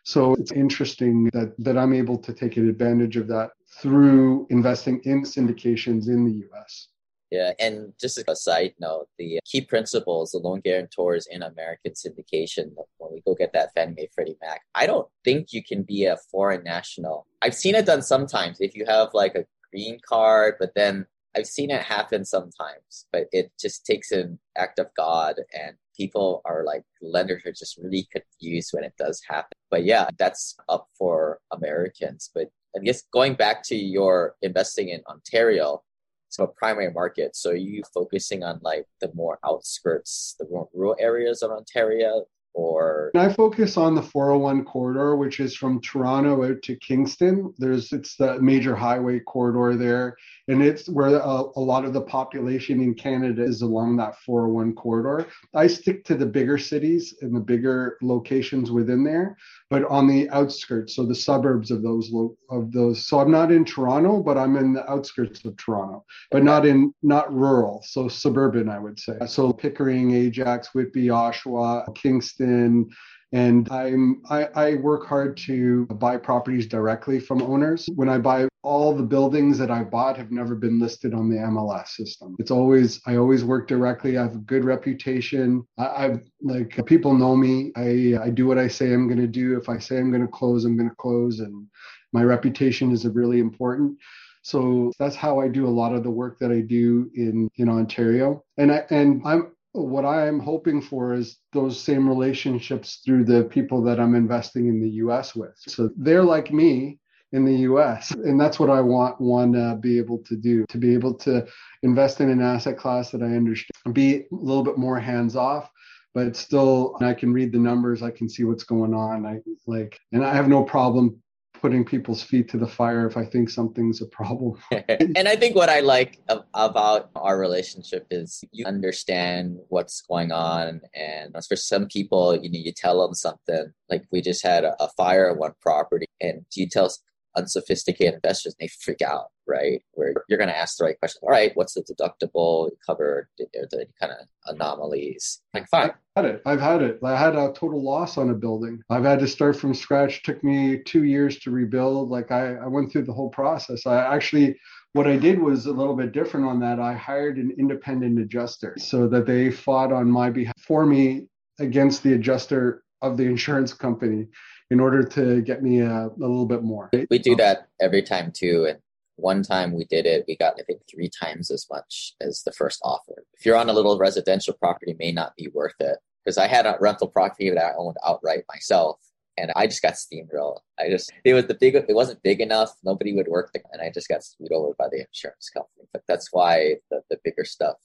[0.05, 3.51] So it's interesting that, that I'm able to take advantage of that
[3.83, 6.88] through investing in syndications in the US.
[7.31, 12.71] Yeah, and just a side note, the key principles, the loan guarantors in American syndication,
[12.97, 16.07] when we go get that Fannie Mae Freddie Mac, I don't think you can be
[16.07, 17.27] a foreign national.
[17.43, 21.47] I've seen it done sometimes if you have like a green card, but then I've
[21.47, 26.64] seen it happen sometimes, but it just takes an act of God and people are
[26.64, 29.57] like lenders are just really confused when it does happen.
[29.71, 32.31] But yeah, that's up for Americans.
[32.35, 35.83] But I guess going back to your investing in Ontario,
[36.29, 37.37] so a primary market.
[37.37, 42.27] So are you focusing on like the more outskirts, the more rural areas of Ontario,
[42.59, 47.55] or I focus on the 401 corridor, which is from Toronto out to Kingston.
[47.57, 50.17] There's it's the major highway corridor there,
[50.49, 54.75] and it's where a, a, lot of the population in Canada is along that 401
[54.75, 55.29] corridor.
[55.55, 59.37] I stick to the bigger cities and the bigger locations within there,
[59.71, 62.11] but on the outskirts, so the suburbs of those
[62.51, 63.05] of those.
[63.05, 66.95] So I'm not in Toronto, but I'm in the outskirts of Toronto, but not in
[67.03, 69.19] not rural, so suburban, I would say.
[69.27, 72.89] So Pickering, Ajax, Whitby, Oshawa, Kingston,
[73.33, 77.88] and I'm I, I, work hard to buy properties directly from owners.
[77.95, 81.37] When I buy all the buildings that I bought have never been listed on the
[81.37, 82.37] MLS system.
[82.38, 84.19] It's always I always work directly.
[84.19, 85.67] I have a good reputation.
[85.79, 87.73] I, have like people know me.
[87.77, 89.59] I I do what I say I'm going to do.
[89.59, 91.67] If I say I'm going to close, I'm going to close, and
[92.12, 93.99] my reputation is really important.
[94.43, 97.69] So that's how I do a lot of the work that I do in in
[97.69, 98.43] Ontario.
[98.57, 99.53] And I and I'm
[99.87, 104.81] what I'm hoping for is those same relationships through the people that I'm investing in
[104.81, 105.55] the US with.
[105.57, 106.99] So they're like me
[107.33, 108.11] in the US.
[108.11, 111.14] And that's what I want want to uh, be able to do, to be able
[111.14, 111.47] to
[111.83, 115.71] invest in an asset class that I understand, be a little bit more hands off,
[116.14, 119.27] but still I can read the numbers, I can see what's going on.
[119.27, 121.23] I like and I have no problem
[121.61, 124.59] putting people's feet to the fire if I think something's a problem.
[124.71, 126.21] and I think what I like
[126.55, 130.81] about our relationship is you understand what's going on.
[130.94, 134.75] And for some people, you know, you tell them something like we just had a,
[134.83, 136.90] a fire at one property and you tell
[137.38, 139.83] unsophisticated investors they freak out, right?
[139.92, 141.20] Where you're going to ask the right question.
[141.22, 143.29] All right, what's the deductible covered?
[143.40, 145.40] Are there any kind of anomalies?
[145.55, 145.90] Like, fine.
[146.16, 146.42] I've had it.
[146.44, 146.98] I've had it.
[147.03, 148.83] I had a total loss on a building.
[148.90, 150.22] I've had to start from scratch.
[150.22, 152.11] Took me two years to rebuild.
[152.11, 153.87] Like I, I went through the whole process.
[153.87, 154.59] I actually
[154.94, 156.81] what I did was a little bit different on that.
[156.81, 161.27] I hired an independent adjuster so that they fought on my behalf for me
[161.61, 164.27] against the adjuster of the insurance company
[164.71, 166.91] in order to get me a, a little bit more.
[167.11, 168.67] We do um, that every time too.
[168.69, 168.79] And
[169.17, 172.53] one time we did it, we got I think three times as much as the
[172.53, 173.25] first offer.
[173.35, 176.67] If you're on a little residential property, may not be worth it because I had
[176.67, 179.01] a rental property that I owned outright myself,
[179.37, 180.61] and I just got steamrolled.
[180.79, 182.75] I just it was the big it wasn't big enough.
[182.85, 185.87] Nobody would work, the, and I just got screwed over by the insurance company.
[185.93, 187.77] But that's why the, the bigger stuff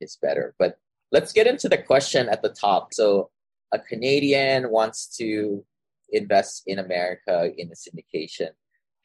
[0.00, 0.54] is better.
[0.58, 0.78] But
[1.12, 2.92] let's get into the question at the top.
[2.92, 3.30] So
[3.72, 5.64] a Canadian wants to
[6.12, 8.50] invest in America in a syndication?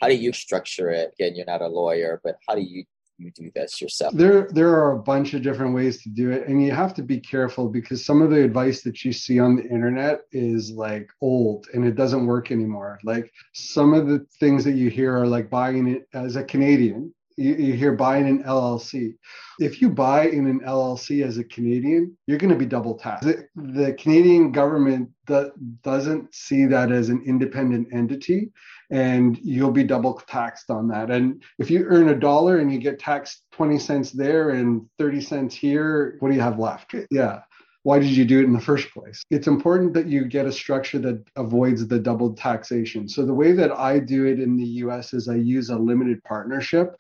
[0.01, 1.13] How do you structure it?
[1.19, 2.83] Again, you're not a lawyer, but how do you
[3.17, 4.13] you do this yourself?
[4.13, 7.03] There, there are a bunch of different ways to do it, and you have to
[7.03, 11.09] be careful because some of the advice that you see on the internet is like
[11.21, 12.99] old and it doesn't work anymore.
[13.03, 17.13] Like some of the things that you hear are like buying it as a Canadian.
[17.37, 19.15] You, you hear buying an LLC.
[19.59, 23.27] If you buy in an LLC as a Canadian, you're going to be double taxed.
[23.27, 25.51] The, the Canadian government do,
[25.83, 28.51] doesn't see that as an independent entity
[28.89, 31.11] and you'll be double taxed on that.
[31.11, 35.21] And if you earn a dollar and you get taxed 20 cents there and 30
[35.21, 36.95] cents here, what do you have left?
[37.11, 37.41] Yeah.
[37.87, 39.23] Why did you do it in the first place?
[39.31, 43.07] It's important that you get a structure that avoids the double taxation.
[43.07, 46.21] So, the way that I do it in the US is I use a limited
[46.25, 46.97] partnership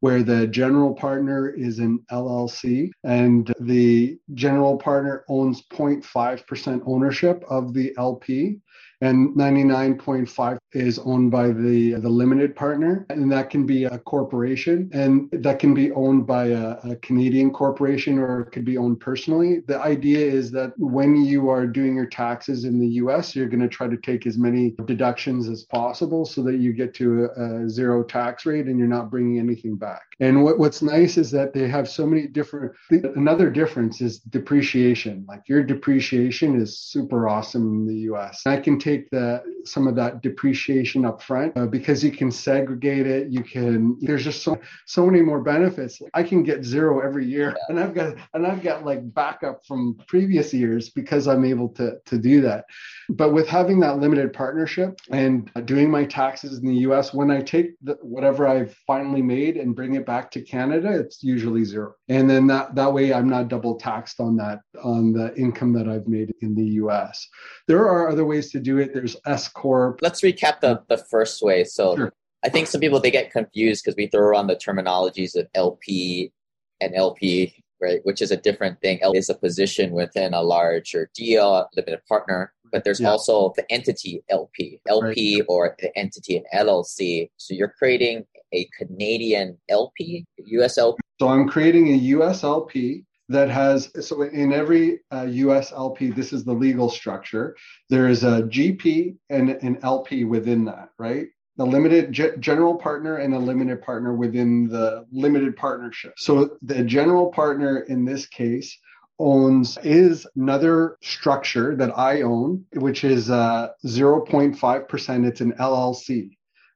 [0.00, 7.74] where the general partner is an LLC and the general partner owns 0.5% ownership of
[7.74, 8.60] the LP
[9.00, 13.06] and 99.5 is owned by the the limited partner.
[13.10, 14.90] And that can be a corporation.
[14.92, 19.00] And that can be owned by a, a, canadian corporation or it could be owned
[19.00, 19.60] personally.
[19.66, 23.60] The idea is that when you are doing your taxes in the us you're going
[23.60, 27.64] to try to take as many deductions as possible so that you get to a,
[27.64, 30.02] a zero tax rate and you're not bringing anything back.
[30.20, 35.24] And what, what's nice is that they have so many different another difference is depreciation.
[35.26, 39.86] Like your depreciation is super awesome in the us i can take take the some
[39.86, 44.42] of that depreciation up front uh, because you can segregate it you can there's just
[44.42, 46.00] so so many more benefits.
[46.14, 49.98] I can get zero every year and i've got and i've got like backup from
[50.06, 52.64] previous years because i'm able to to do that.
[53.08, 57.40] But with having that limited partnership and doing my taxes in the us when i
[57.40, 61.94] take the, whatever i've finally made and bring it back to canada it's usually zero.
[62.08, 65.88] And then that that way i'm not double taxed on that on the income that
[65.88, 67.28] i've made in the us
[67.68, 68.94] there are other ways to do it.
[68.94, 70.00] There's S corp.
[70.02, 71.64] Let's recap the the first way.
[71.64, 72.12] So sure.
[72.44, 76.32] I think some people they get confused because we throw around the terminologies of LP
[76.80, 78.00] and LP, right?
[78.04, 78.98] Which is a different thing.
[79.02, 82.52] L is a position within a larger deal, limited partner.
[82.72, 83.10] But there's yeah.
[83.10, 85.46] also the entity LP, LP right.
[85.48, 87.30] or the entity in LLC.
[87.36, 91.00] So you're creating a Canadian LP, US LP.
[91.20, 96.32] So I'm creating a US LP that has so in every uh, US LP, this
[96.32, 97.56] is the legal structure.
[97.88, 101.28] There is a GP and an LP within that, right?
[101.56, 106.14] The limited g- general partner and a limited partner within the limited partnership.
[106.16, 108.76] So the general partner in this case
[109.20, 115.26] owns is another structure that I own, which is uh, 0.5%.
[115.28, 116.30] It's an LLC,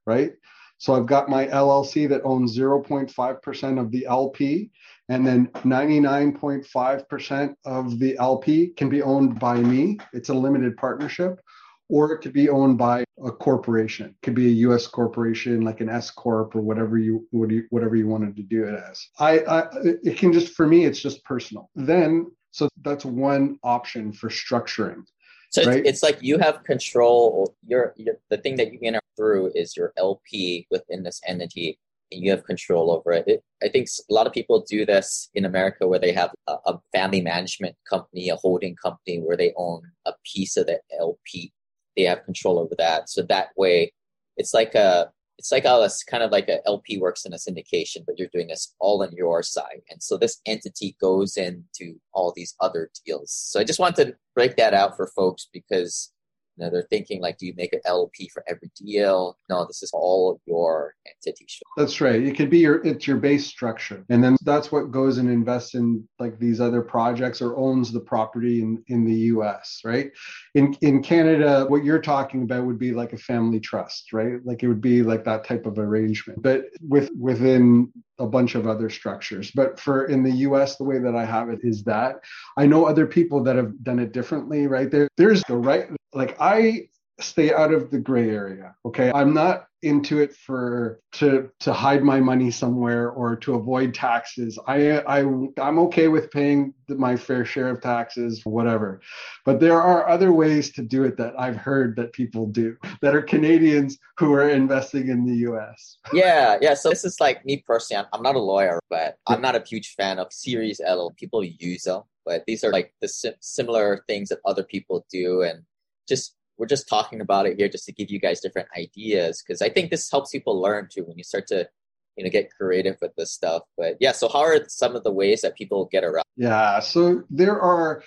[0.06, 0.34] right?
[0.78, 4.70] So I've got my LLC that owns 0.5% of the LP
[5.08, 9.98] and then 99.5% of the LP can be owned by me.
[10.12, 11.40] It's a limited partnership,
[11.88, 14.06] or it could be owned by a corporation.
[14.06, 14.86] It could be a U.S.
[14.86, 17.26] corporation, like an S corp, or whatever you
[17.70, 19.06] whatever you wanted to do it as.
[19.18, 19.68] I, I
[20.02, 21.70] it can just for me, it's just personal.
[21.74, 25.02] Then so that's one option for structuring.
[25.50, 25.84] So right?
[25.84, 27.54] it's like you have control.
[27.66, 31.78] Your, your the thing that you enter through is your LP within this entity
[32.10, 33.24] you have control over it.
[33.26, 33.42] it.
[33.62, 36.78] I think a lot of people do this in America where they have a, a,
[36.92, 41.52] family management company, a holding company where they own a piece of the LP.
[41.96, 43.08] They have control over that.
[43.08, 43.92] So that way,
[44.36, 48.04] it's like a it's like a kind of like a LP works in a syndication,
[48.06, 49.82] but you're doing this all on your side.
[49.90, 53.32] And so this entity goes into all these other deals.
[53.32, 56.12] So I just want to break that out for folks because
[56.56, 59.36] you know, they're thinking like, do you make an LP for every deal?
[59.48, 61.46] No, this is all your entity.
[61.76, 62.22] That's right.
[62.22, 65.74] It could be your it's your base structure, and then that's what goes and invests
[65.74, 69.80] in like these other projects or owns the property in in the U.S.
[69.84, 70.10] Right?
[70.54, 74.44] In in Canada, what you're talking about would be like a family trust, right?
[74.44, 78.66] Like it would be like that type of arrangement, but with within a bunch of
[78.66, 79.50] other structures.
[79.50, 82.16] But for in the US, the way that I have it is that
[82.56, 84.90] I know other people that have done it differently, right?
[84.90, 86.88] There, there's the right, like I
[87.20, 88.74] stay out of the gray area.
[88.84, 89.12] Okay.
[89.14, 94.58] I'm not into it for to to hide my money somewhere or to avoid taxes.
[94.66, 99.02] I I I'm okay with paying my fair share of taxes, whatever.
[99.44, 103.14] But there are other ways to do it that I've heard that people do that
[103.14, 105.98] are Canadians who are investing in the US.
[106.12, 106.74] Yeah, yeah.
[106.74, 108.04] So this is like me personally.
[108.04, 111.12] I'm, I'm not a lawyer, but I'm not a huge fan of Series L.
[111.16, 115.42] People use them, but these are like the sim- similar things that other people do,
[115.42, 115.62] and
[116.08, 119.60] just we're just talking about it here just to give you guys different ideas because
[119.60, 121.68] I think this helps people learn too when you start to
[122.16, 123.62] you know get creative with this stuff.
[123.76, 126.24] But yeah, so how are some of the ways that people get around?
[126.36, 128.02] Yeah, so there are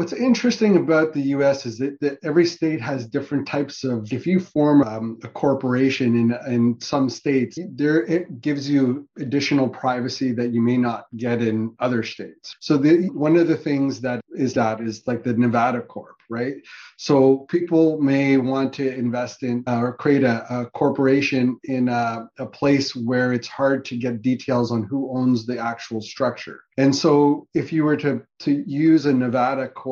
[0.00, 4.26] What's interesting about the US is that, that every state has different types of, if
[4.26, 10.32] you form um, a corporation in, in some states, there it gives you additional privacy
[10.32, 12.56] that you may not get in other states.
[12.60, 16.54] So the, one of the things that is that is like the Nevada Corp, right?
[16.96, 22.26] So people may want to invest in uh, or create a, a corporation in a,
[22.38, 26.60] a place where it's hard to get details on who owns the actual structure.
[26.78, 29.89] And so if you were to, to use a Nevada Corp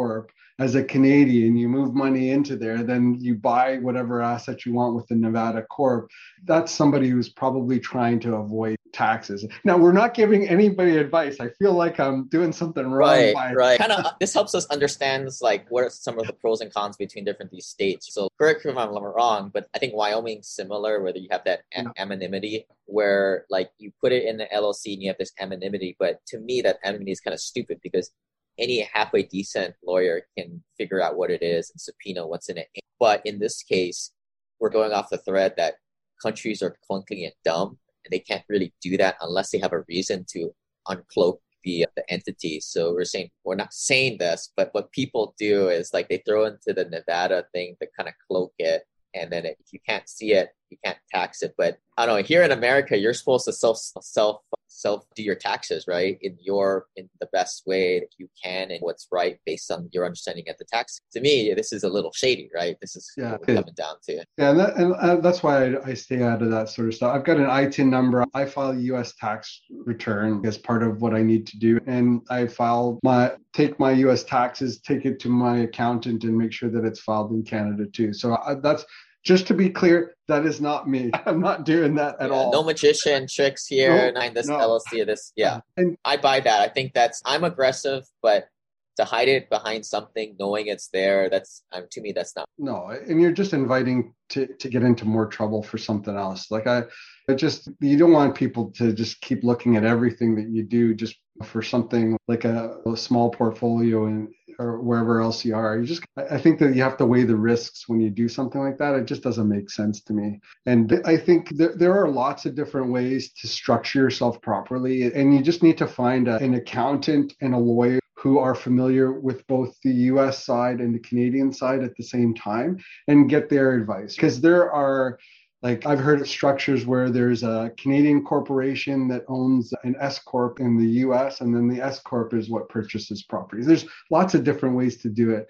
[0.60, 4.96] as a Canadian, you move money into there, then you buy whatever asset you want
[4.96, 6.10] with the Nevada Corp.
[6.44, 9.46] That's somebody who's probably trying to avoid taxes.
[9.64, 11.36] Now, we're not giving anybody advice.
[11.38, 13.10] I feel like I'm doing something wrong.
[13.10, 13.78] Right, by- right.
[13.78, 14.04] Kind of.
[14.04, 17.24] Uh, this helps us understand like what are some of the pros and cons between
[17.24, 18.12] different these states.
[18.12, 21.60] So correct me if I'm wrong, but I think Wyoming's similar, whether you have that
[21.76, 21.90] a- Yeah.
[21.98, 25.94] anonymity where like you put it in the LLC and you have this anonymity.
[26.00, 28.10] But to me, that anonymity is kind of stupid because
[28.58, 32.68] any halfway decent lawyer can figure out what it is and subpoena what's in it.
[32.98, 34.12] But in this case,
[34.60, 35.74] we're going off the thread that
[36.22, 39.84] countries are clunky and dumb, and they can't really do that unless they have a
[39.88, 40.50] reason to
[40.88, 42.60] uncloak the uh, the entity.
[42.60, 46.46] So we're saying we're not saying this, but what people do is like they throw
[46.46, 48.82] into the Nevada thing to kind of cloak it,
[49.14, 51.54] and then if you can't see it, you can't tax it.
[51.56, 52.22] But I don't know.
[52.22, 56.86] Here in America, you're supposed to self self self do your taxes right in your
[56.96, 60.56] in the best way that you can and what's right based on your understanding of
[60.58, 61.00] the tax.
[61.12, 62.76] To me, this is a little shady, right?
[62.80, 63.32] This is Yeah.
[63.32, 64.24] what we're coming down to.
[64.36, 66.94] Yeah, and, that, and uh, that's why I, I stay out of that sort of
[66.94, 67.14] stuff.
[67.14, 68.24] I've got an ITIN number.
[68.34, 69.14] I file a U.S.
[69.16, 73.80] tax return as part of what I need to do, and I file my take
[73.80, 74.22] my U.S.
[74.22, 78.12] taxes, take it to my accountant, and make sure that it's filed in Canada too.
[78.12, 78.84] So I, that's
[79.24, 81.10] just to be clear, that is not me.
[81.26, 82.52] I'm not doing that at Yeah, all.
[82.52, 84.12] No magician tricks here.
[84.12, 84.56] No, Nine this no.
[84.56, 85.04] LLC.
[85.06, 85.60] This yeah.
[85.76, 86.60] And I buy that.
[86.60, 88.48] I think that's I'm aggressive, but
[88.96, 92.46] to hide it behind something, knowing it's there, that's um, to me that's not.
[92.58, 96.50] no, and you're just inviting to to get into more trouble for something else.
[96.50, 96.82] Like I,
[97.28, 100.94] I just you don't want people to just keep looking at everything that you do
[100.94, 104.28] just for something like a, a small portfolio and
[104.58, 105.78] or wherever else you are.
[105.78, 108.60] You just I think that you have to weigh the risks when you do something
[108.60, 108.94] like that.
[108.94, 110.40] It just doesn't make sense to me.
[110.66, 115.34] And I think there, there are lots of different ways to structure yourself properly, and
[115.34, 119.46] you just need to find a, an accountant and a lawyer who are familiar with
[119.46, 123.74] both the US side and the Canadian side at the same time and get their
[123.74, 124.16] advice.
[124.16, 125.18] Because there are,
[125.62, 130.60] like, I've heard of structures where there's a Canadian corporation that owns an S Corp
[130.60, 133.66] in the US, and then the S Corp is what purchases properties.
[133.66, 135.48] There's lots of different ways to do it.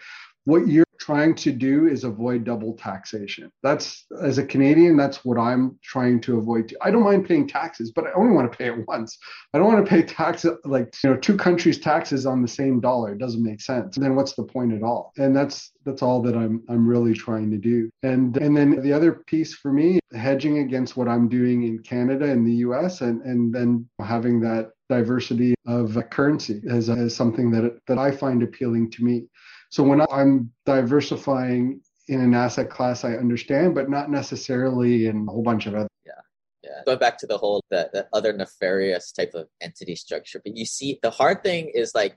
[0.48, 3.52] What you're trying to do is avoid double taxation.
[3.62, 6.74] That's, as a Canadian, that's what I'm trying to avoid.
[6.80, 9.18] I don't mind paying taxes, but I only want to pay it once.
[9.52, 12.80] I don't want to pay taxes like you know two countries' taxes on the same
[12.80, 13.12] dollar.
[13.12, 13.96] It doesn't make sense.
[13.96, 15.12] Then what's the point at all?
[15.18, 17.90] And that's that's all that I'm I'm really trying to do.
[18.02, 22.24] And and then the other piece for me, hedging against what I'm doing in Canada
[22.24, 23.02] and the U.S.
[23.02, 28.42] and and then having that diversity of currency as, as something that that I find
[28.42, 29.26] appealing to me.
[29.70, 35.30] So when I'm diversifying in an asset class I understand, but not necessarily in a
[35.30, 35.88] whole bunch of other.
[36.06, 36.12] Yeah.
[36.62, 36.82] Yeah.
[36.86, 40.98] Going back to the whole the other nefarious type of entity structure, but you see,
[41.02, 42.16] the hard thing is like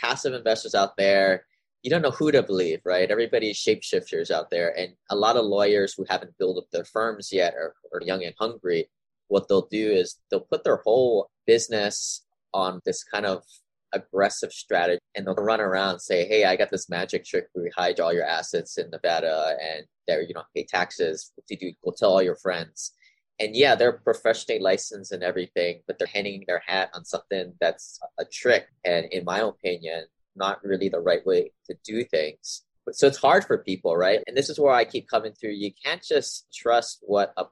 [0.00, 1.46] passive investors out there.
[1.82, 3.10] You don't know who to believe, right?
[3.10, 7.30] Everybody's shapeshifters out there, and a lot of lawyers who haven't built up their firms
[7.32, 8.88] yet or are young and hungry.
[9.28, 13.44] What they'll do is they'll put their whole business on this kind of
[13.92, 17.64] aggressive strategy and they'll run around and say, Hey, I got this magic trick where
[17.64, 21.32] we hide all your assets in Nevada and there you don't pay taxes.
[21.34, 21.76] What do you do?
[21.84, 22.92] Go tell all your friends.
[23.38, 27.98] And yeah, they're professionally licensed and everything, but they're hanging their hat on something that's
[28.18, 28.66] a trick.
[28.84, 32.62] And in my opinion, not really the right way to do things.
[32.92, 34.20] So it's hard for people, right?
[34.26, 35.50] And this is where I keep coming through.
[35.50, 37.44] You can't just trust what a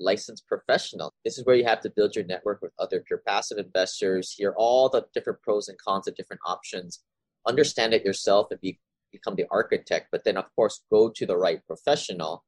[0.00, 1.12] licensed professional.
[1.24, 4.54] This is where you have to build your network with other pure passive investors, hear
[4.56, 7.02] all the different pros and cons of different options,
[7.46, 8.78] understand it yourself and be,
[9.12, 10.08] become the architect.
[10.12, 12.44] But then, of course, go to the right professional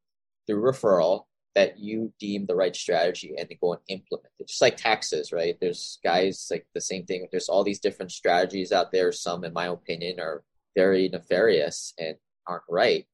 [0.46, 1.24] through referral
[1.55, 4.46] that you deem the right strategy and then go and implement it.
[4.46, 5.57] Just like taxes, right?
[5.61, 7.26] There's guys like the same thing.
[7.30, 9.11] There's all these different strategies out there.
[9.11, 10.44] Some, in my opinion, are
[10.76, 13.07] very nefarious and aren't right.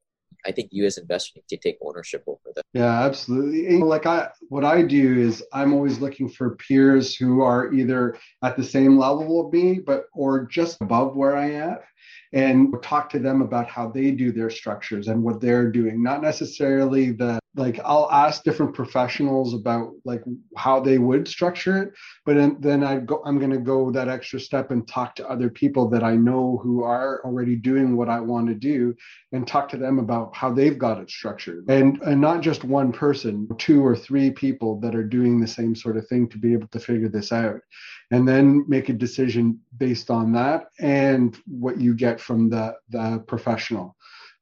[0.47, 2.63] I think you as investors need to take ownership over them.
[2.73, 3.67] Yeah, absolutely.
[3.67, 8.17] And like I, what I do is I'm always looking for peers who are either
[8.43, 11.79] at the same level of me, but or just above where I am,
[12.33, 16.03] and talk to them about how they do their structures and what they're doing.
[16.03, 20.23] Not necessarily the like I'll ask different professionals about like
[20.57, 21.93] how they would structure it,
[22.27, 25.49] but then, I go I'm going to go that extra step and talk to other
[25.49, 28.95] people that I know who are already doing what I want to do
[29.33, 31.65] and talk to them about how they've got it structured.
[31.69, 35.75] And and not just one person, two or three people that are doing the same
[35.75, 37.61] sort of thing to be able to figure this out.
[38.11, 43.25] And then make a decision based on that and what you get from the the
[43.27, 43.96] professional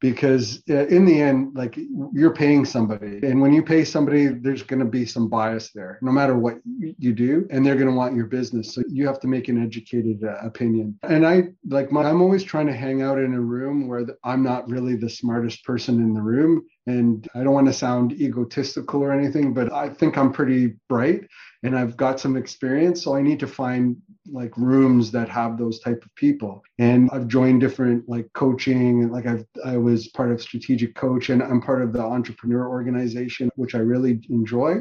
[0.05, 1.79] because uh, in the end like
[2.13, 5.99] you're paying somebody and when you pay somebody there's going to be some bias there
[6.03, 6.59] no matter what
[6.99, 9.65] you do and they're going to want your business so you have to make an
[9.65, 10.95] educated uh, opinion.
[11.05, 14.43] And i like my, i'm always trying to hang out in a room where i'm
[14.43, 19.03] not really the smartest person in the room and i don't want to sound egotistical
[19.03, 21.27] or anything but i think i'm pretty bright
[21.65, 23.03] and I've got some experience.
[23.03, 23.97] So I need to find
[24.31, 26.63] like rooms that have those type of people.
[26.79, 31.31] And I've joined different like coaching and like I've I was part of strategic coach
[31.31, 34.77] and I'm part of the entrepreneur organization, which I really enjoy.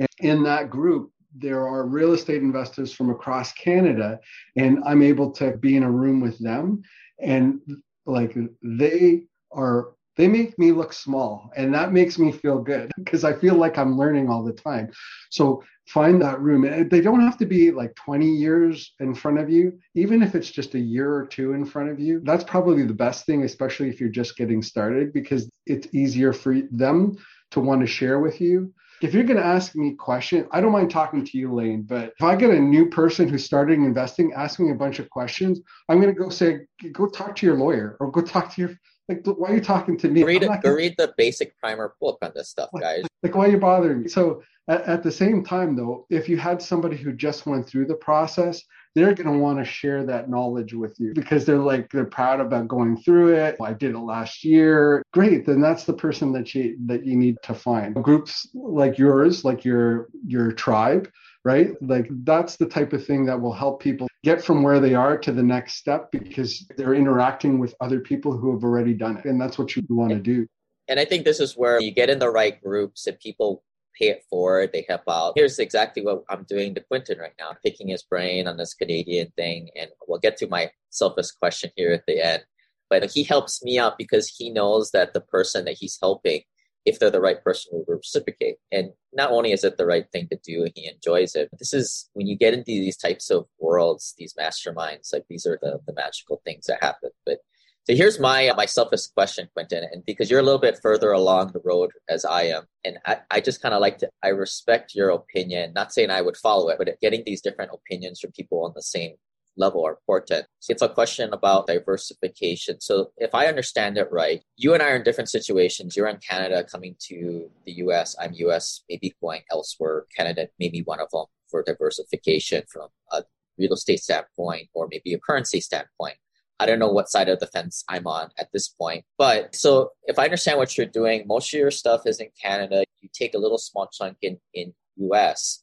[0.00, 4.18] And in that group, there are real estate investors from across Canada,
[4.56, 6.82] and I'm able to be in a room with them.
[7.20, 7.60] And
[8.04, 9.22] like they
[9.52, 13.54] are they make me look small and that makes me feel good because i feel
[13.54, 14.90] like i'm learning all the time
[15.30, 19.38] so find that room and they don't have to be like 20 years in front
[19.38, 22.44] of you even if it's just a year or two in front of you that's
[22.44, 27.16] probably the best thing especially if you're just getting started because it's easier for them
[27.50, 28.72] to want to share with you
[29.02, 31.82] if you're going to ask me questions, I don't mind talking to you, Lane.
[31.82, 35.60] But if I get a new person who's starting investing, asking a bunch of questions,
[35.88, 36.60] I'm going to go say,
[36.92, 38.70] go talk to your lawyer or go talk to your
[39.08, 40.24] like, why are you talking to me?
[40.24, 40.74] Read, it, gonna...
[40.74, 43.04] read the basic primer book on this stuff, guys.
[43.22, 44.08] Like, why are you bothering me?
[44.08, 47.86] So, at, at the same time, though, if you had somebody who just went through
[47.86, 48.62] the process,
[48.96, 52.40] they're going to want to share that knowledge with you because they're like they're proud
[52.40, 53.56] about going through it.
[53.60, 55.02] Oh, I did it last year.
[55.12, 57.94] Great, then that's the person that you that you need to find.
[57.94, 61.10] Groups like yours, like your your tribe,
[61.46, 61.80] right?
[61.80, 65.16] Like that's the type of thing that will help people get from where they are
[65.16, 69.26] to the next step because they're interacting with other people who have already done it.
[69.26, 70.48] And that's what you want to do.
[70.88, 73.62] And I think this is where you get in the right groups and people
[73.96, 75.34] pay it forward, they help out.
[75.36, 79.32] Here's exactly what I'm doing to Quentin right now, picking his brain on this Canadian
[79.36, 79.70] thing.
[79.76, 82.42] And we'll get to my selfish question here at the end.
[82.90, 86.42] But he helps me out because he knows that the person that he's helping
[86.86, 88.56] if they're the right person will reciprocate.
[88.72, 91.50] And not only is it the right thing to do, he enjoys it.
[91.58, 95.58] This is when you get into these types of worlds, these masterminds, like these are
[95.60, 97.10] the, the magical things that happen.
[97.26, 97.38] But
[97.86, 101.12] so here's my uh, my selfish question, Quentin, and because you're a little bit further
[101.12, 104.28] along the road as I am, and I, I just kind of like to I
[104.28, 105.72] respect your opinion.
[105.72, 108.82] Not saying I would follow it, but getting these different opinions from people on the
[108.82, 109.14] same
[109.56, 110.46] level are important.
[110.68, 112.80] It's a question about diversification.
[112.80, 115.96] So if I understand it right, you and I are in different situations.
[115.96, 118.16] You're in Canada coming to the US.
[118.20, 120.06] I'm US, maybe going elsewhere.
[120.16, 123.22] Canada, maybe one of them for diversification from a
[123.58, 126.16] real estate standpoint or maybe a currency standpoint.
[126.58, 129.04] I don't know what side of the fence I'm on at this point.
[129.18, 132.84] But so if I understand what you're doing, most of your stuff is in Canada.
[133.00, 135.62] You take a little small chunk in, in US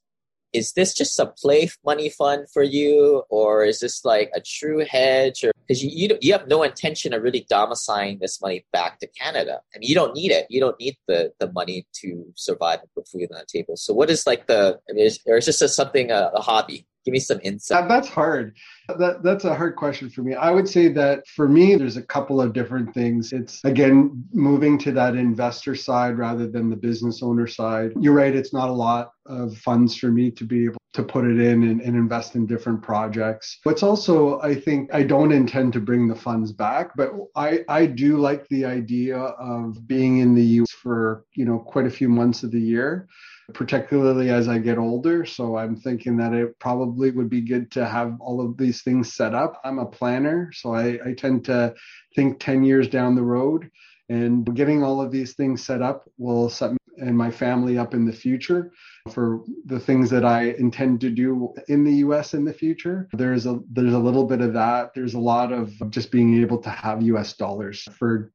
[0.54, 3.24] is this just a play money fund for you?
[3.30, 5.43] Or is this like a true hedge?
[5.43, 9.08] Or because you, you, you have no intention of really domiciling this money back to
[9.08, 9.62] canada.
[9.76, 10.45] I mean you don't need it.
[10.49, 13.76] You don't need the, the money to survive and put food on the table.
[13.78, 16.41] So what is like the I mean, is, or is this just something a, a
[16.41, 17.88] hobby give me some insight.
[17.88, 18.56] That's hard.
[18.88, 20.36] That, that's a hard question for me.
[20.36, 23.32] I would say that for me there's a couple of different things.
[23.32, 27.91] It's again moving to that investor side rather than the business owner side.
[27.99, 31.26] You're right it's not a lot of funds for me to be able to put
[31.26, 33.60] it in and, and invest in different projects.
[33.66, 37.86] It's also i think i don't intend to bring the funds back but i i
[37.86, 42.10] do like the idea of being in the us for you know quite a few
[42.10, 43.08] months of the year
[43.54, 45.26] particularly as I get older.
[45.26, 49.14] So I'm thinking that it probably would be good to have all of these things
[49.14, 49.60] set up.
[49.64, 51.74] I'm a planner, so I, I tend to
[52.16, 53.70] think 10 years down the road.
[54.10, 57.94] And getting all of these things set up will set me and my family up
[57.94, 58.72] in the future
[59.12, 63.08] for the things that I intend to do in the US in the future.
[63.14, 64.94] There's a there's a little bit of that.
[64.94, 68.32] There's a lot of just being able to have US dollars for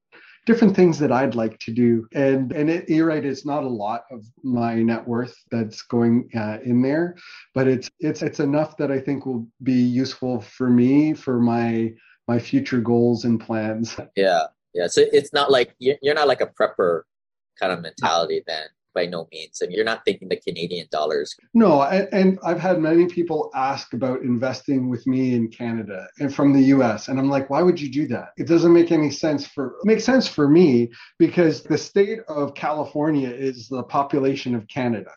[0.49, 2.09] different things that I'd like to do.
[2.15, 6.31] And and it, you're right, it's not a lot of my net worth that's going
[6.35, 7.17] uh, in there,
[7.55, 11.93] but it's it's it's enough that I think will be useful for me for my
[12.27, 13.95] my future goals and plans.
[14.17, 14.87] Yeah, yeah.
[14.87, 17.03] So it's not like you're not like a prepper
[17.61, 18.69] kind of mentality then
[18.99, 19.61] by no means.
[19.61, 21.37] And you're not thinking the Canadian dollars.
[21.55, 26.35] No, and, and I've had many people ask about investing with me in Canada and
[26.35, 27.07] from the US.
[27.09, 28.31] And I'm like, why would you do that?
[28.37, 33.31] It doesn't make any sense for makes sense for me because the state of California
[33.31, 35.11] is the population of Canada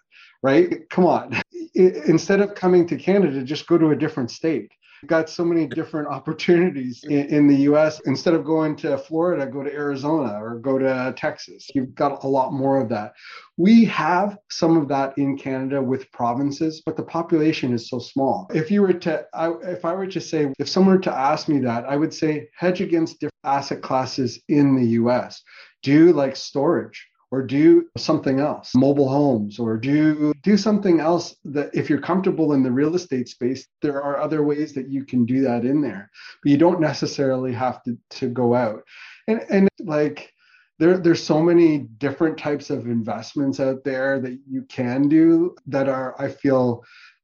[0.44, 0.90] right?
[0.90, 1.40] Come on.
[1.76, 4.72] Instead of coming to Canada, just go to a different state
[5.08, 7.99] got so many different opportunities in, in, the US.
[8.06, 11.68] Instead of going to Florida, go to Arizona or go to Texas.
[11.74, 13.14] You've got a lot more of that.
[13.58, 18.47] We have some of that in Canada with provinces, but the population is so small.
[18.54, 21.47] If you were to, I, if I were to say, if someone were to ask
[21.47, 25.41] me that, I would say hedge against different asset classes in the US.
[25.84, 31.70] Do like storage or do something else mobile homes or do do something else that
[31.74, 35.26] if you're comfortable in the real estate space there are other ways that you can
[35.26, 36.10] do that in there.
[36.44, 38.84] But you don't necessarily have to to go out.
[39.28, 40.32] And and like
[40.80, 45.88] there there's so many different types of investments out there that you can do that
[45.88, 46.84] are i feel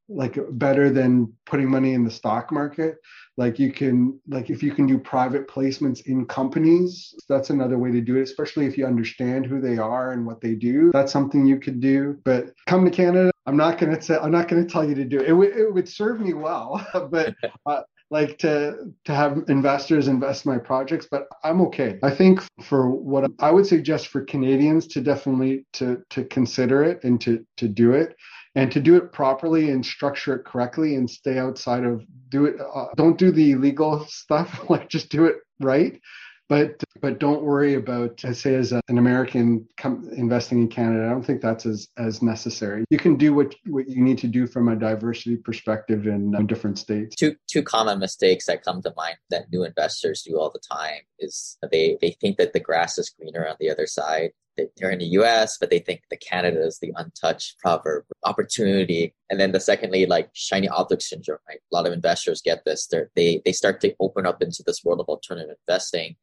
[0.10, 2.98] like better than putting money in the stock market.
[3.36, 7.92] Like you can like if you can do private placements in companies that's another way
[7.92, 10.92] to do it especially if you understand who they are and what they do.
[10.92, 12.18] That's something you could do.
[12.24, 14.96] But come to canada i'm not going to say i'm not going to tell you
[14.96, 15.26] to do it.
[15.26, 17.36] It, w- it would serve me well but
[17.66, 22.00] uh, like to to have investors invest in my projects but i'm okay.
[22.04, 27.04] I think for what i would suggest for canadians to definitely to to consider it
[27.04, 28.16] and to to do it
[28.58, 32.56] and to do it properly and structure it correctly and stay outside of do it
[32.60, 36.02] uh, don't do the illegal stuff like just do it right
[36.50, 41.06] but but don't worry about I say as an American com- investing in Canada.
[41.06, 42.86] I don't think that's as as necessary.
[42.90, 46.42] You can do what what you need to do from a diversity perspective in uh,
[46.44, 47.18] different states.
[47.18, 51.02] Two two common mistakes that come to mind that new investors do all the time
[51.20, 55.00] is they they think that the grass is greener on the other side they're in
[55.00, 59.14] the US, but they think the Canada is the untouched proverb opportunity.
[59.30, 61.60] And then the secondly, like shiny object syndrome, right?
[61.60, 62.88] A lot of investors get this.
[62.88, 66.16] They're, they they start to open up into this world of alternative investing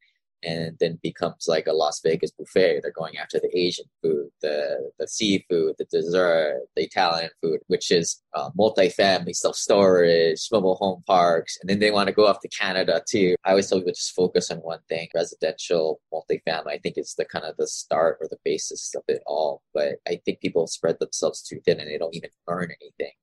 [0.45, 2.81] and then becomes like a Las Vegas buffet.
[2.81, 7.91] They're going after the Asian food, the the seafood, the dessert, the Italian food, which
[7.91, 12.39] is uh, multi-family self storage, mobile home parks, and then they want to go off
[12.41, 13.35] to Canada too.
[13.43, 16.73] I always tell people just focus on one thing: residential, multi-family.
[16.73, 19.61] I think it's the kind of the start or the basis of it all.
[19.73, 23.13] But I think people spread themselves too thin and they don't even learn anything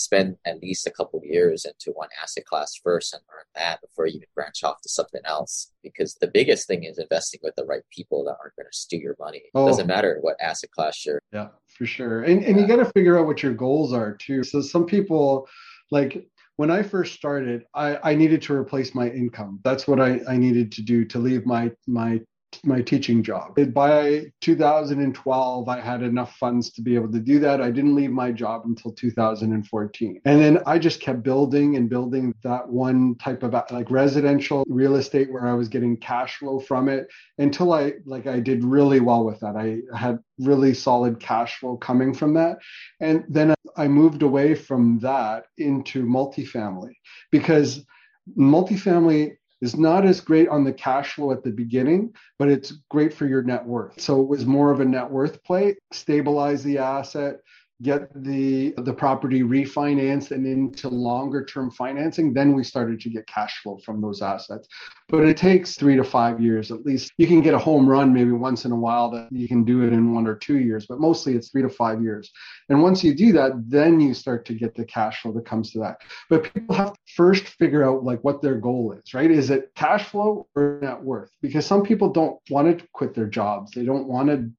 [0.00, 3.80] spend at least a couple of years into one asset class first and learn that
[3.80, 5.72] before you even branch off to something else.
[5.82, 9.00] Because the biggest thing is investing with the right people that aren't going to steal
[9.00, 9.38] your money.
[9.38, 9.66] It oh.
[9.66, 11.20] doesn't matter what asset class you're.
[11.32, 12.22] Yeah, for sure.
[12.22, 14.42] And and you got to figure out what your goals are too.
[14.42, 15.48] So some people
[15.90, 16.26] like
[16.56, 19.60] when I first started, I, I needed to replace my income.
[19.64, 22.20] That's what I, I needed to do to leave my my
[22.64, 23.58] my teaching job.
[23.72, 27.60] By 2012, I had enough funds to be able to do that.
[27.60, 30.20] I didn't leave my job until 2014.
[30.24, 34.96] And then I just kept building and building that one type of like residential real
[34.96, 39.00] estate where I was getting cash flow from it until I like I did really
[39.00, 39.56] well with that.
[39.56, 42.58] I had really solid cash flow coming from that.
[43.00, 46.94] And then I moved away from that into multifamily
[47.30, 47.84] because
[48.36, 53.12] multifamily is not as great on the cash flow at the beginning, but it's great
[53.12, 54.00] for your net worth.
[54.00, 57.40] So it was more of a net worth play, stabilize the asset,
[57.82, 63.26] get the the property refinanced and into longer term financing then we started to get
[63.26, 64.68] cash flow from those assets.
[65.08, 67.12] But it takes 3 to 5 years at least.
[67.18, 69.82] You can get a home run maybe once in a while that you can do
[69.82, 72.30] it in 1 or 2 years but mostly it's 3 to 5 years.
[72.68, 75.72] And once you do that then you start to get the cash flow that comes
[75.72, 75.96] to that.
[76.28, 79.30] But people have to first figure out like what their goal is right?
[79.30, 81.30] Is it cash flow or net worth?
[81.42, 83.72] Because some people don't want to quit their jobs.
[83.72, 84.50] They don't want to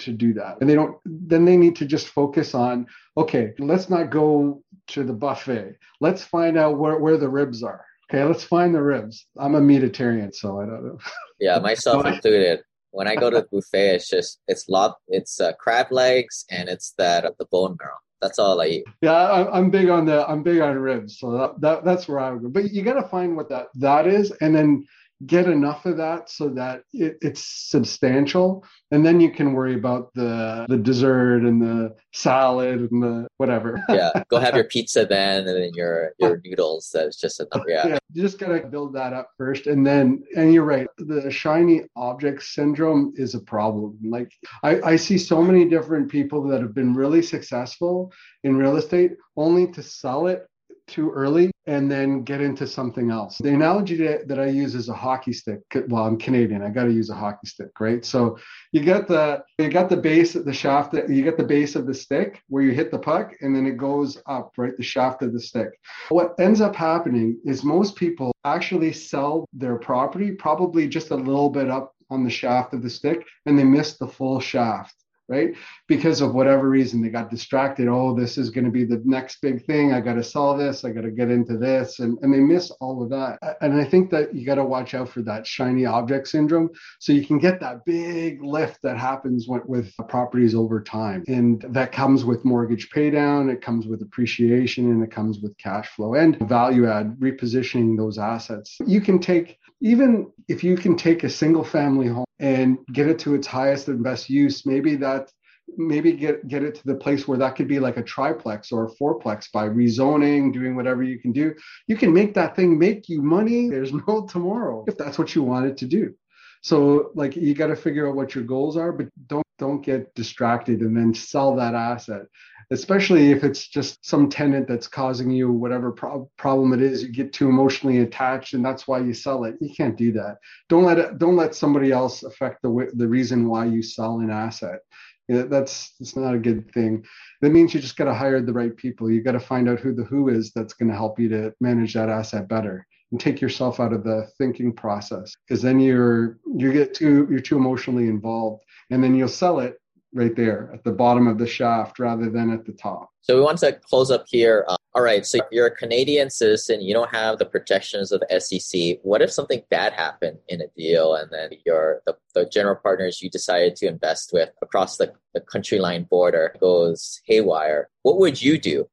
[0.00, 0.58] to do that.
[0.60, 2.86] And they don't, then they need to just focus on,
[3.16, 5.76] okay, let's not go to the buffet.
[6.00, 7.84] Let's find out where, where the ribs are.
[8.10, 9.26] Okay, let's find the ribs.
[9.38, 10.98] I'm a meatitarian, so I don't know.
[11.38, 12.60] Yeah, myself included.
[12.90, 16.68] When I go to the buffet, it's just it's lot it's uh, crab legs and
[16.68, 17.94] it's that uh, the bone marrow.
[18.20, 18.84] That's all I eat.
[19.00, 22.32] Yeah, I'm big on the I'm big on ribs, so that, that that's where I
[22.32, 22.48] would go.
[22.50, 24.86] But you got to find what that that is, and then
[25.26, 28.64] get enough of that so that it, it's substantial.
[28.90, 33.82] And then you can worry about the the dessert and the salad and the whatever.
[33.90, 36.90] Yeah go have your pizza then and then your your noodles.
[36.92, 37.86] That's just enough yeah.
[37.86, 39.66] yeah you just gotta build that up first.
[39.66, 43.98] And then and you're right the shiny object syndrome is a problem.
[44.02, 48.12] Like i i see so many different people that have been really successful
[48.44, 50.46] in real estate only to sell it
[50.90, 53.38] too early and then get into something else.
[53.38, 55.60] The analogy that, I use is a hockey stick.
[55.88, 56.62] Well, I'm Canadian.
[56.62, 58.04] I got to use a hockey stick, right?
[58.04, 58.38] So
[58.72, 61.86] you get the you got the base of the shaft you get the base of
[61.86, 64.76] the stick where you hit the puck and then it goes up, right?
[64.76, 65.68] The shaft of the stick.
[66.08, 71.50] What ends up happening is most people actually sell their property probably just a little
[71.50, 74.99] bit up on the shaft of the stick and they miss the full shaft
[75.30, 75.54] right?
[75.86, 77.86] Because of whatever reason, they got distracted.
[77.88, 79.92] Oh, this is going to be the next big thing.
[79.92, 80.84] I got to sell this.
[80.84, 82.00] I got to get into this.
[82.00, 83.38] And, and they miss all of that.
[83.60, 86.70] And I think that you got to watch out for that shiny object syndrome.
[86.98, 91.22] So you can get that big lift that happens with, with properties over time.
[91.28, 95.88] And that comes with mortgage paydown, it comes with appreciation, and it comes with cash
[95.90, 98.78] flow and value add, repositioning those assets.
[98.84, 103.18] You can take even if you can take a single family home and get it
[103.20, 105.30] to its highest and best use, maybe that
[105.76, 108.86] maybe get get it to the place where that could be like a triplex or
[108.86, 111.54] a fourplex by rezoning, doing whatever you can do.
[111.86, 113.68] You can make that thing make you money.
[113.68, 116.14] There's no tomorrow if that's what you wanted to do.
[116.62, 120.12] So like you got to figure out what your goals are, but don't don't get
[120.14, 122.22] distracted and then sell that asset
[122.70, 127.08] especially if it's just some tenant that's causing you whatever pro- problem it is you
[127.08, 129.56] get too emotionally attached and that's why you sell it.
[129.60, 130.38] You can't do that.
[130.68, 134.30] Don't let it don't let somebody else affect the the reason why you sell an
[134.30, 134.80] asset.
[135.28, 137.04] That's it's not a good thing.
[137.40, 139.10] That means you just got to hire the right people.
[139.10, 141.54] You got to find out who the who is that's going to help you to
[141.60, 146.38] manage that asset better and take yourself out of the thinking process because then you're
[146.56, 149.79] you get too you're too emotionally involved and then you'll sell it
[150.12, 153.10] right there at the bottom of the shaft rather than at the top.
[153.20, 154.64] So we want to close up here.
[154.68, 158.40] Uh, all right, so you're a Canadian citizen, you don't have the protections of the
[158.40, 158.98] SEC.
[159.02, 163.22] What if something bad happened in a deal and then your the, the general partners
[163.22, 167.88] you decided to invest with across the, the country line border goes haywire?
[168.02, 168.88] What would you do?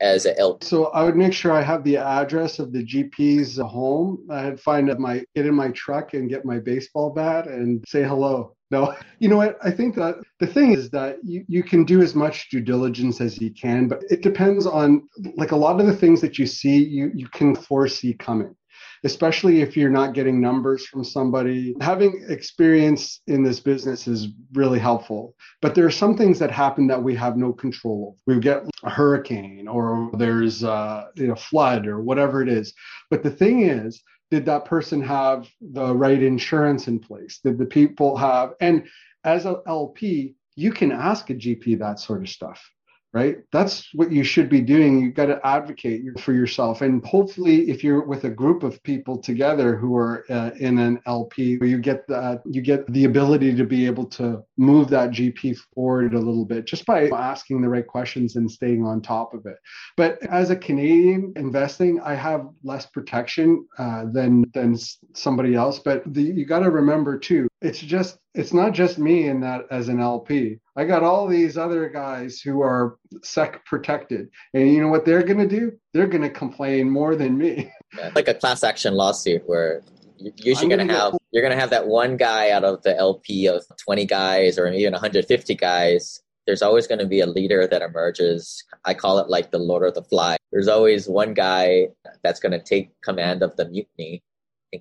[0.00, 0.66] as a LP?
[0.66, 4.26] So I would make sure I have the address of the GP's home.
[4.30, 8.56] I'd find my get in my truck and get my baseball bat and say hello.
[8.70, 9.58] No, you know what?
[9.62, 13.20] I think that the thing is that you, you can do as much due diligence
[13.20, 16.46] as you can, but it depends on like a lot of the things that you
[16.46, 18.54] see, you, you can foresee coming,
[19.02, 21.74] especially if you're not getting numbers from somebody.
[21.80, 26.86] Having experience in this business is really helpful, but there are some things that happen
[26.86, 28.22] that we have no control of.
[28.26, 32.72] We get a hurricane or there's a you know, flood or whatever it is.
[33.10, 34.00] But the thing is,
[34.30, 37.40] did that person have the right insurance in place?
[37.42, 38.86] Did the people have and
[39.24, 42.70] as a lp you can ask a gp that sort of stuff
[43.12, 43.38] right?
[43.52, 45.00] That's what you should be doing.
[45.00, 46.80] You've got to advocate for yourself.
[46.80, 51.00] And hopefully, if you're with a group of people together who are uh, in an
[51.06, 55.58] LP, you get that, you get the ability to be able to move that GP
[55.74, 59.44] forward a little bit just by asking the right questions and staying on top of
[59.46, 59.56] it.
[59.96, 64.76] But as a Canadian investing, I have less protection uh, than than
[65.14, 65.80] somebody else.
[65.80, 69.66] But the, you got to remember too, it's just it's not just me in that
[69.70, 70.58] as an LP.
[70.76, 74.28] I got all these other guys who are sec protected.
[74.54, 75.72] And you know what they're going to do?
[75.92, 77.70] They're going to complain more than me.
[77.96, 79.82] Yeah, like a class action lawsuit where
[80.18, 82.96] you're usually going to have you're going to have that one guy out of the
[82.96, 86.22] LP of 20 guys or even 150 guys.
[86.46, 88.64] There's always going to be a leader that emerges.
[88.84, 90.36] I call it like the Lord of the Fly.
[90.52, 91.88] There's always one guy
[92.22, 94.22] that's going to take command of the mutiny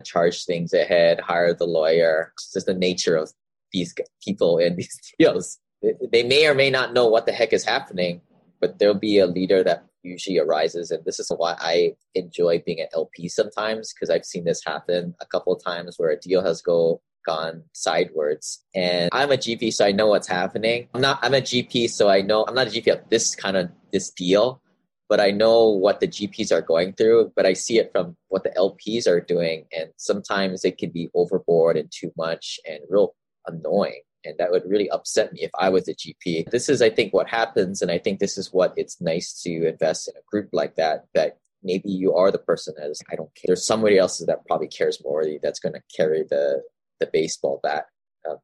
[0.04, 2.32] charge things ahead, hire the lawyer.
[2.36, 3.32] It's just the nature of
[3.72, 5.58] these people in these deals.
[6.12, 8.22] They may or may not know what the heck is happening,
[8.60, 10.92] but there'll be a leader that usually arises.
[10.92, 15.16] And this is why I enjoy being an LP sometimes, because I've seen this happen
[15.22, 18.64] a couple of times where a deal has go gone sidewards.
[18.74, 20.88] And I'm a GP, so I know what's happening.
[20.94, 23.58] I'm not I'm a GP, so I know I'm not a GP of this kind
[23.58, 24.62] of this deal,
[25.10, 28.44] but I know what the GPs are going through, but I see it from what
[28.44, 29.66] the LPs are doing.
[29.76, 33.16] And sometimes it can be overboard and too much and real
[33.48, 34.04] annoying.
[34.24, 36.52] And that would really upset me if I was a GP.
[36.52, 37.82] This is, I think, what happens.
[37.82, 41.06] And I think this is what it's nice to invest in a group like that,
[41.16, 43.48] that maybe you are the person that is, I don't care.
[43.48, 46.62] There's somebody else that probably cares more that's going to carry the,
[47.00, 47.86] the baseball bat
[48.28, 48.36] uh.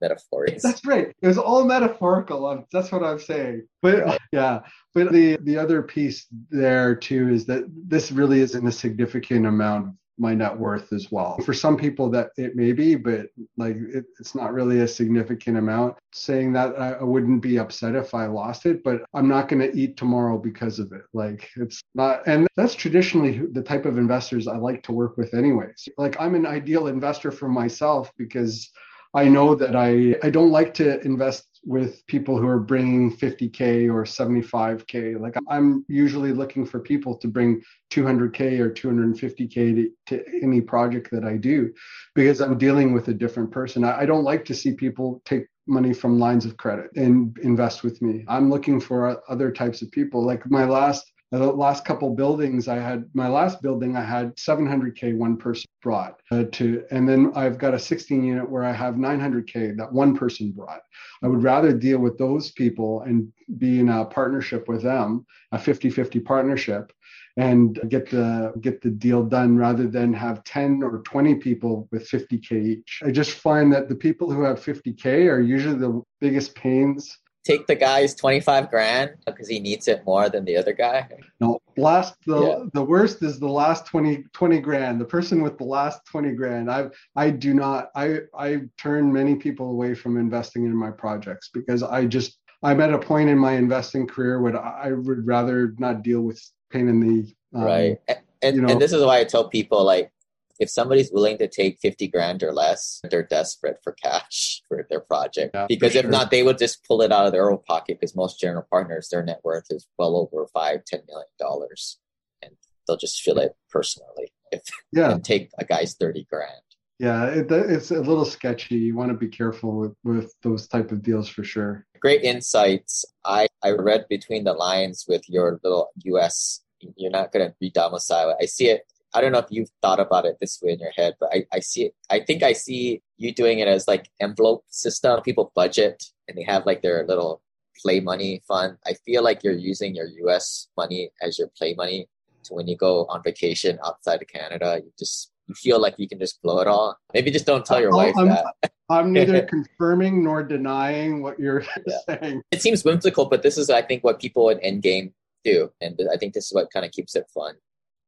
[0.64, 1.14] That's right.
[1.22, 2.66] It was all metaphorical.
[2.72, 3.68] that's what I'm saying.
[3.82, 4.60] But yeah,
[4.94, 9.88] but the the other piece there too is that this really isn't a significant amount
[9.88, 11.38] of my net worth as well.
[11.40, 15.58] For some people that it may be, but like it, it's not really a significant
[15.58, 15.98] amount.
[16.14, 19.60] Saying that I, I wouldn't be upset if I lost it, but I'm not going
[19.60, 21.02] to eat tomorrow because of it.
[21.14, 25.34] Like it's not, and that's traditionally the type of investors I like to work with
[25.34, 25.90] anyways.
[25.98, 28.72] Like I'm an ideal investor for myself because
[29.16, 33.90] I know that I, I don't like to invest with people who are bringing 50K
[33.92, 35.20] or 75K.
[35.20, 37.62] Like I'm usually looking for people to bring
[37.92, 41.74] 200K or 250K to, to any project that I do
[42.14, 43.86] because I'm dealing with a different person.
[43.86, 47.84] I, I don't like to see people take money from lines of credit and invest
[47.84, 48.26] with me.
[48.28, 50.24] I'm looking for other types of people.
[50.24, 55.18] Like my last the last couple buildings I had, my last building I had 700k
[55.18, 58.96] one person brought uh, to, and then I've got a 16 unit where I have
[58.96, 60.82] 900k that one person brought.
[61.24, 65.58] I would rather deal with those people and be in a partnership with them, a
[65.58, 66.92] 50-50 partnership,
[67.38, 72.10] and get the get the deal done rather than have 10 or 20 people with
[72.10, 73.02] 50k each.
[73.06, 77.68] I just find that the people who have 50k are usually the biggest pains take
[77.68, 81.08] the guy's 25 grand because he needs it more than the other guy?
[81.40, 82.64] No, last the yeah.
[82.74, 85.00] the worst is the last 20 20 grand.
[85.00, 86.70] The person with the last 20 grand.
[86.70, 91.50] I I do not I I turn many people away from investing in my projects
[91.54, 95.76] because I just I'm at a point in my investing career where I would rather
[95.78, 96.42] not deal with
[96.72, 97.98] pain in the um, right.
[98.42, 100.12] And, you know, and this is why I tell people like
[100.60, 105.02] if somebody's willing to take 50 grand or less, they're desperate for cash for their
[105.02, 105.52] project.
[105.54, 106.12] Yeah, because if sure.
[106.12, 109.10] not, they would just pull it out of their own pocket because most general partners,
[109.10, 112.00] their net worth is well over five, ten million dollars.
[112.42, 112.56] And
[112.88, 115.12] they'll just feel it personally if yeah.
[115.12, 116.62] and take a guy's 30 grand.
[116.98, 118.76] Yeah, it, it's a little sketchy.
[118.76, 121.86] You want to be careful with, with those type of deals for sure.
[122.00, 123.04] Great insights.
[123.26, 126.62] I, I read between the lines with your little US.
[126.96, 128.38] You're not going to re-domicile.
[128.40, 128.84] I see it
[129.14, 131.46] I don't know if you've thought about it this way in your head, but I,
[131.54, 131.96] I see it.
[132.10, 135.22] I think I see you doing it as like envelope system.
[135.22, 137.42] People budget and they have like their little
[137.82, 138.78] play money fund.
[138.86, 142.08] I feel like you're using your US money as your play money.
[142.42, 146.08] So when you go on vacation outside of Canada, you just you feel like you
[146.08, 146.98] can just blow it all.
[147.14, 148.72] Maybe just don't tell your oh, wife I'm, that.
[148.90, 151.98] I'm neither confirming nor denying what you're yeah.
[152.08, 152.42] saying.
[152.52, 156.18] It seems whimsical, but this is I think what people in Endgame do, and I
[156.18, 157.56] think this is what kind of keeps it fun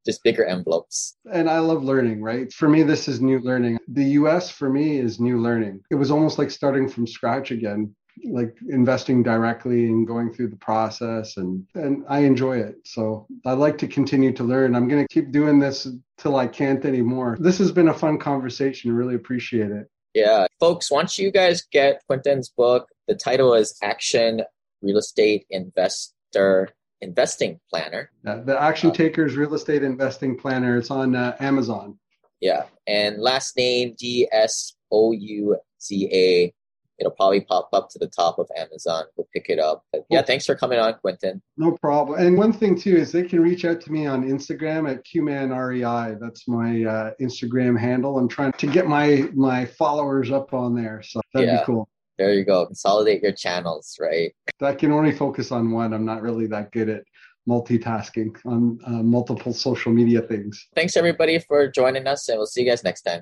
[0.07, 1.17] just bigger envelopes.
[1.31, 2.51] And I love learning, right?
[2.51, 3.77] For me, this is new learning.
[3.89, 5.81] The US for me is new learning.
[5.91, 7.93] It was almost like starting from scratch again,
[8.23, 12.75] like investing directly and going through the process and and I enjoy it.
[12.85, 14.75] So I like to continue to learn.
[14.75, 15.87] I'm going to keep doing this
[16.17, 17.37] till I can't anymore.
[17.39, 18.93] This has been a fun conversation.
[18.93, 19.87] Really appreciate it.
[20.13, 20.47] Yeah.
[20.59, 24.41] Folks, once you guys get Quentin's book, the title is Action
[24.81, 26.69] Real Estate Investor
[27.01, 28.11] investing planner.
[28.25, 30.77] Uh, the Action Takers Real Estate Investing Planner.
[30.77, 31.97] It's on uh, Amazon.
[32.39, 36.53] Yeah, and last name D S O U Z A.
[36.99, 39.03] It'll probably pop up to the top of Amazon.
[39.15, 39.83] We'll pick it up.
[39.91, 41.43] But yeah, thanks for coming on, Quentin.
[41.55, 42.19] No problem.
[42.19, 46.19] And one thing too is they can reach out to me on Instagram at QManREI.
[46.19, 48.17] That's my uh, Instagram handle.
[48.17, 51.59] I'm trying to get my my followers up on there, so that'd yeah.
[51.59, 51.87] be cool.
[52.17, 52.65] There you go.
[52.65, 54.33] Consolidate your channels, right?
[54.61, 55.93] I can only focus on one.
[55.93, 57.03] I'm not really that good at
[57.47, 60.67] multitasking on uh, multiple social media things.
[60.75, 63.21] Thanks everybody for joining us, and we'll see you guys next time.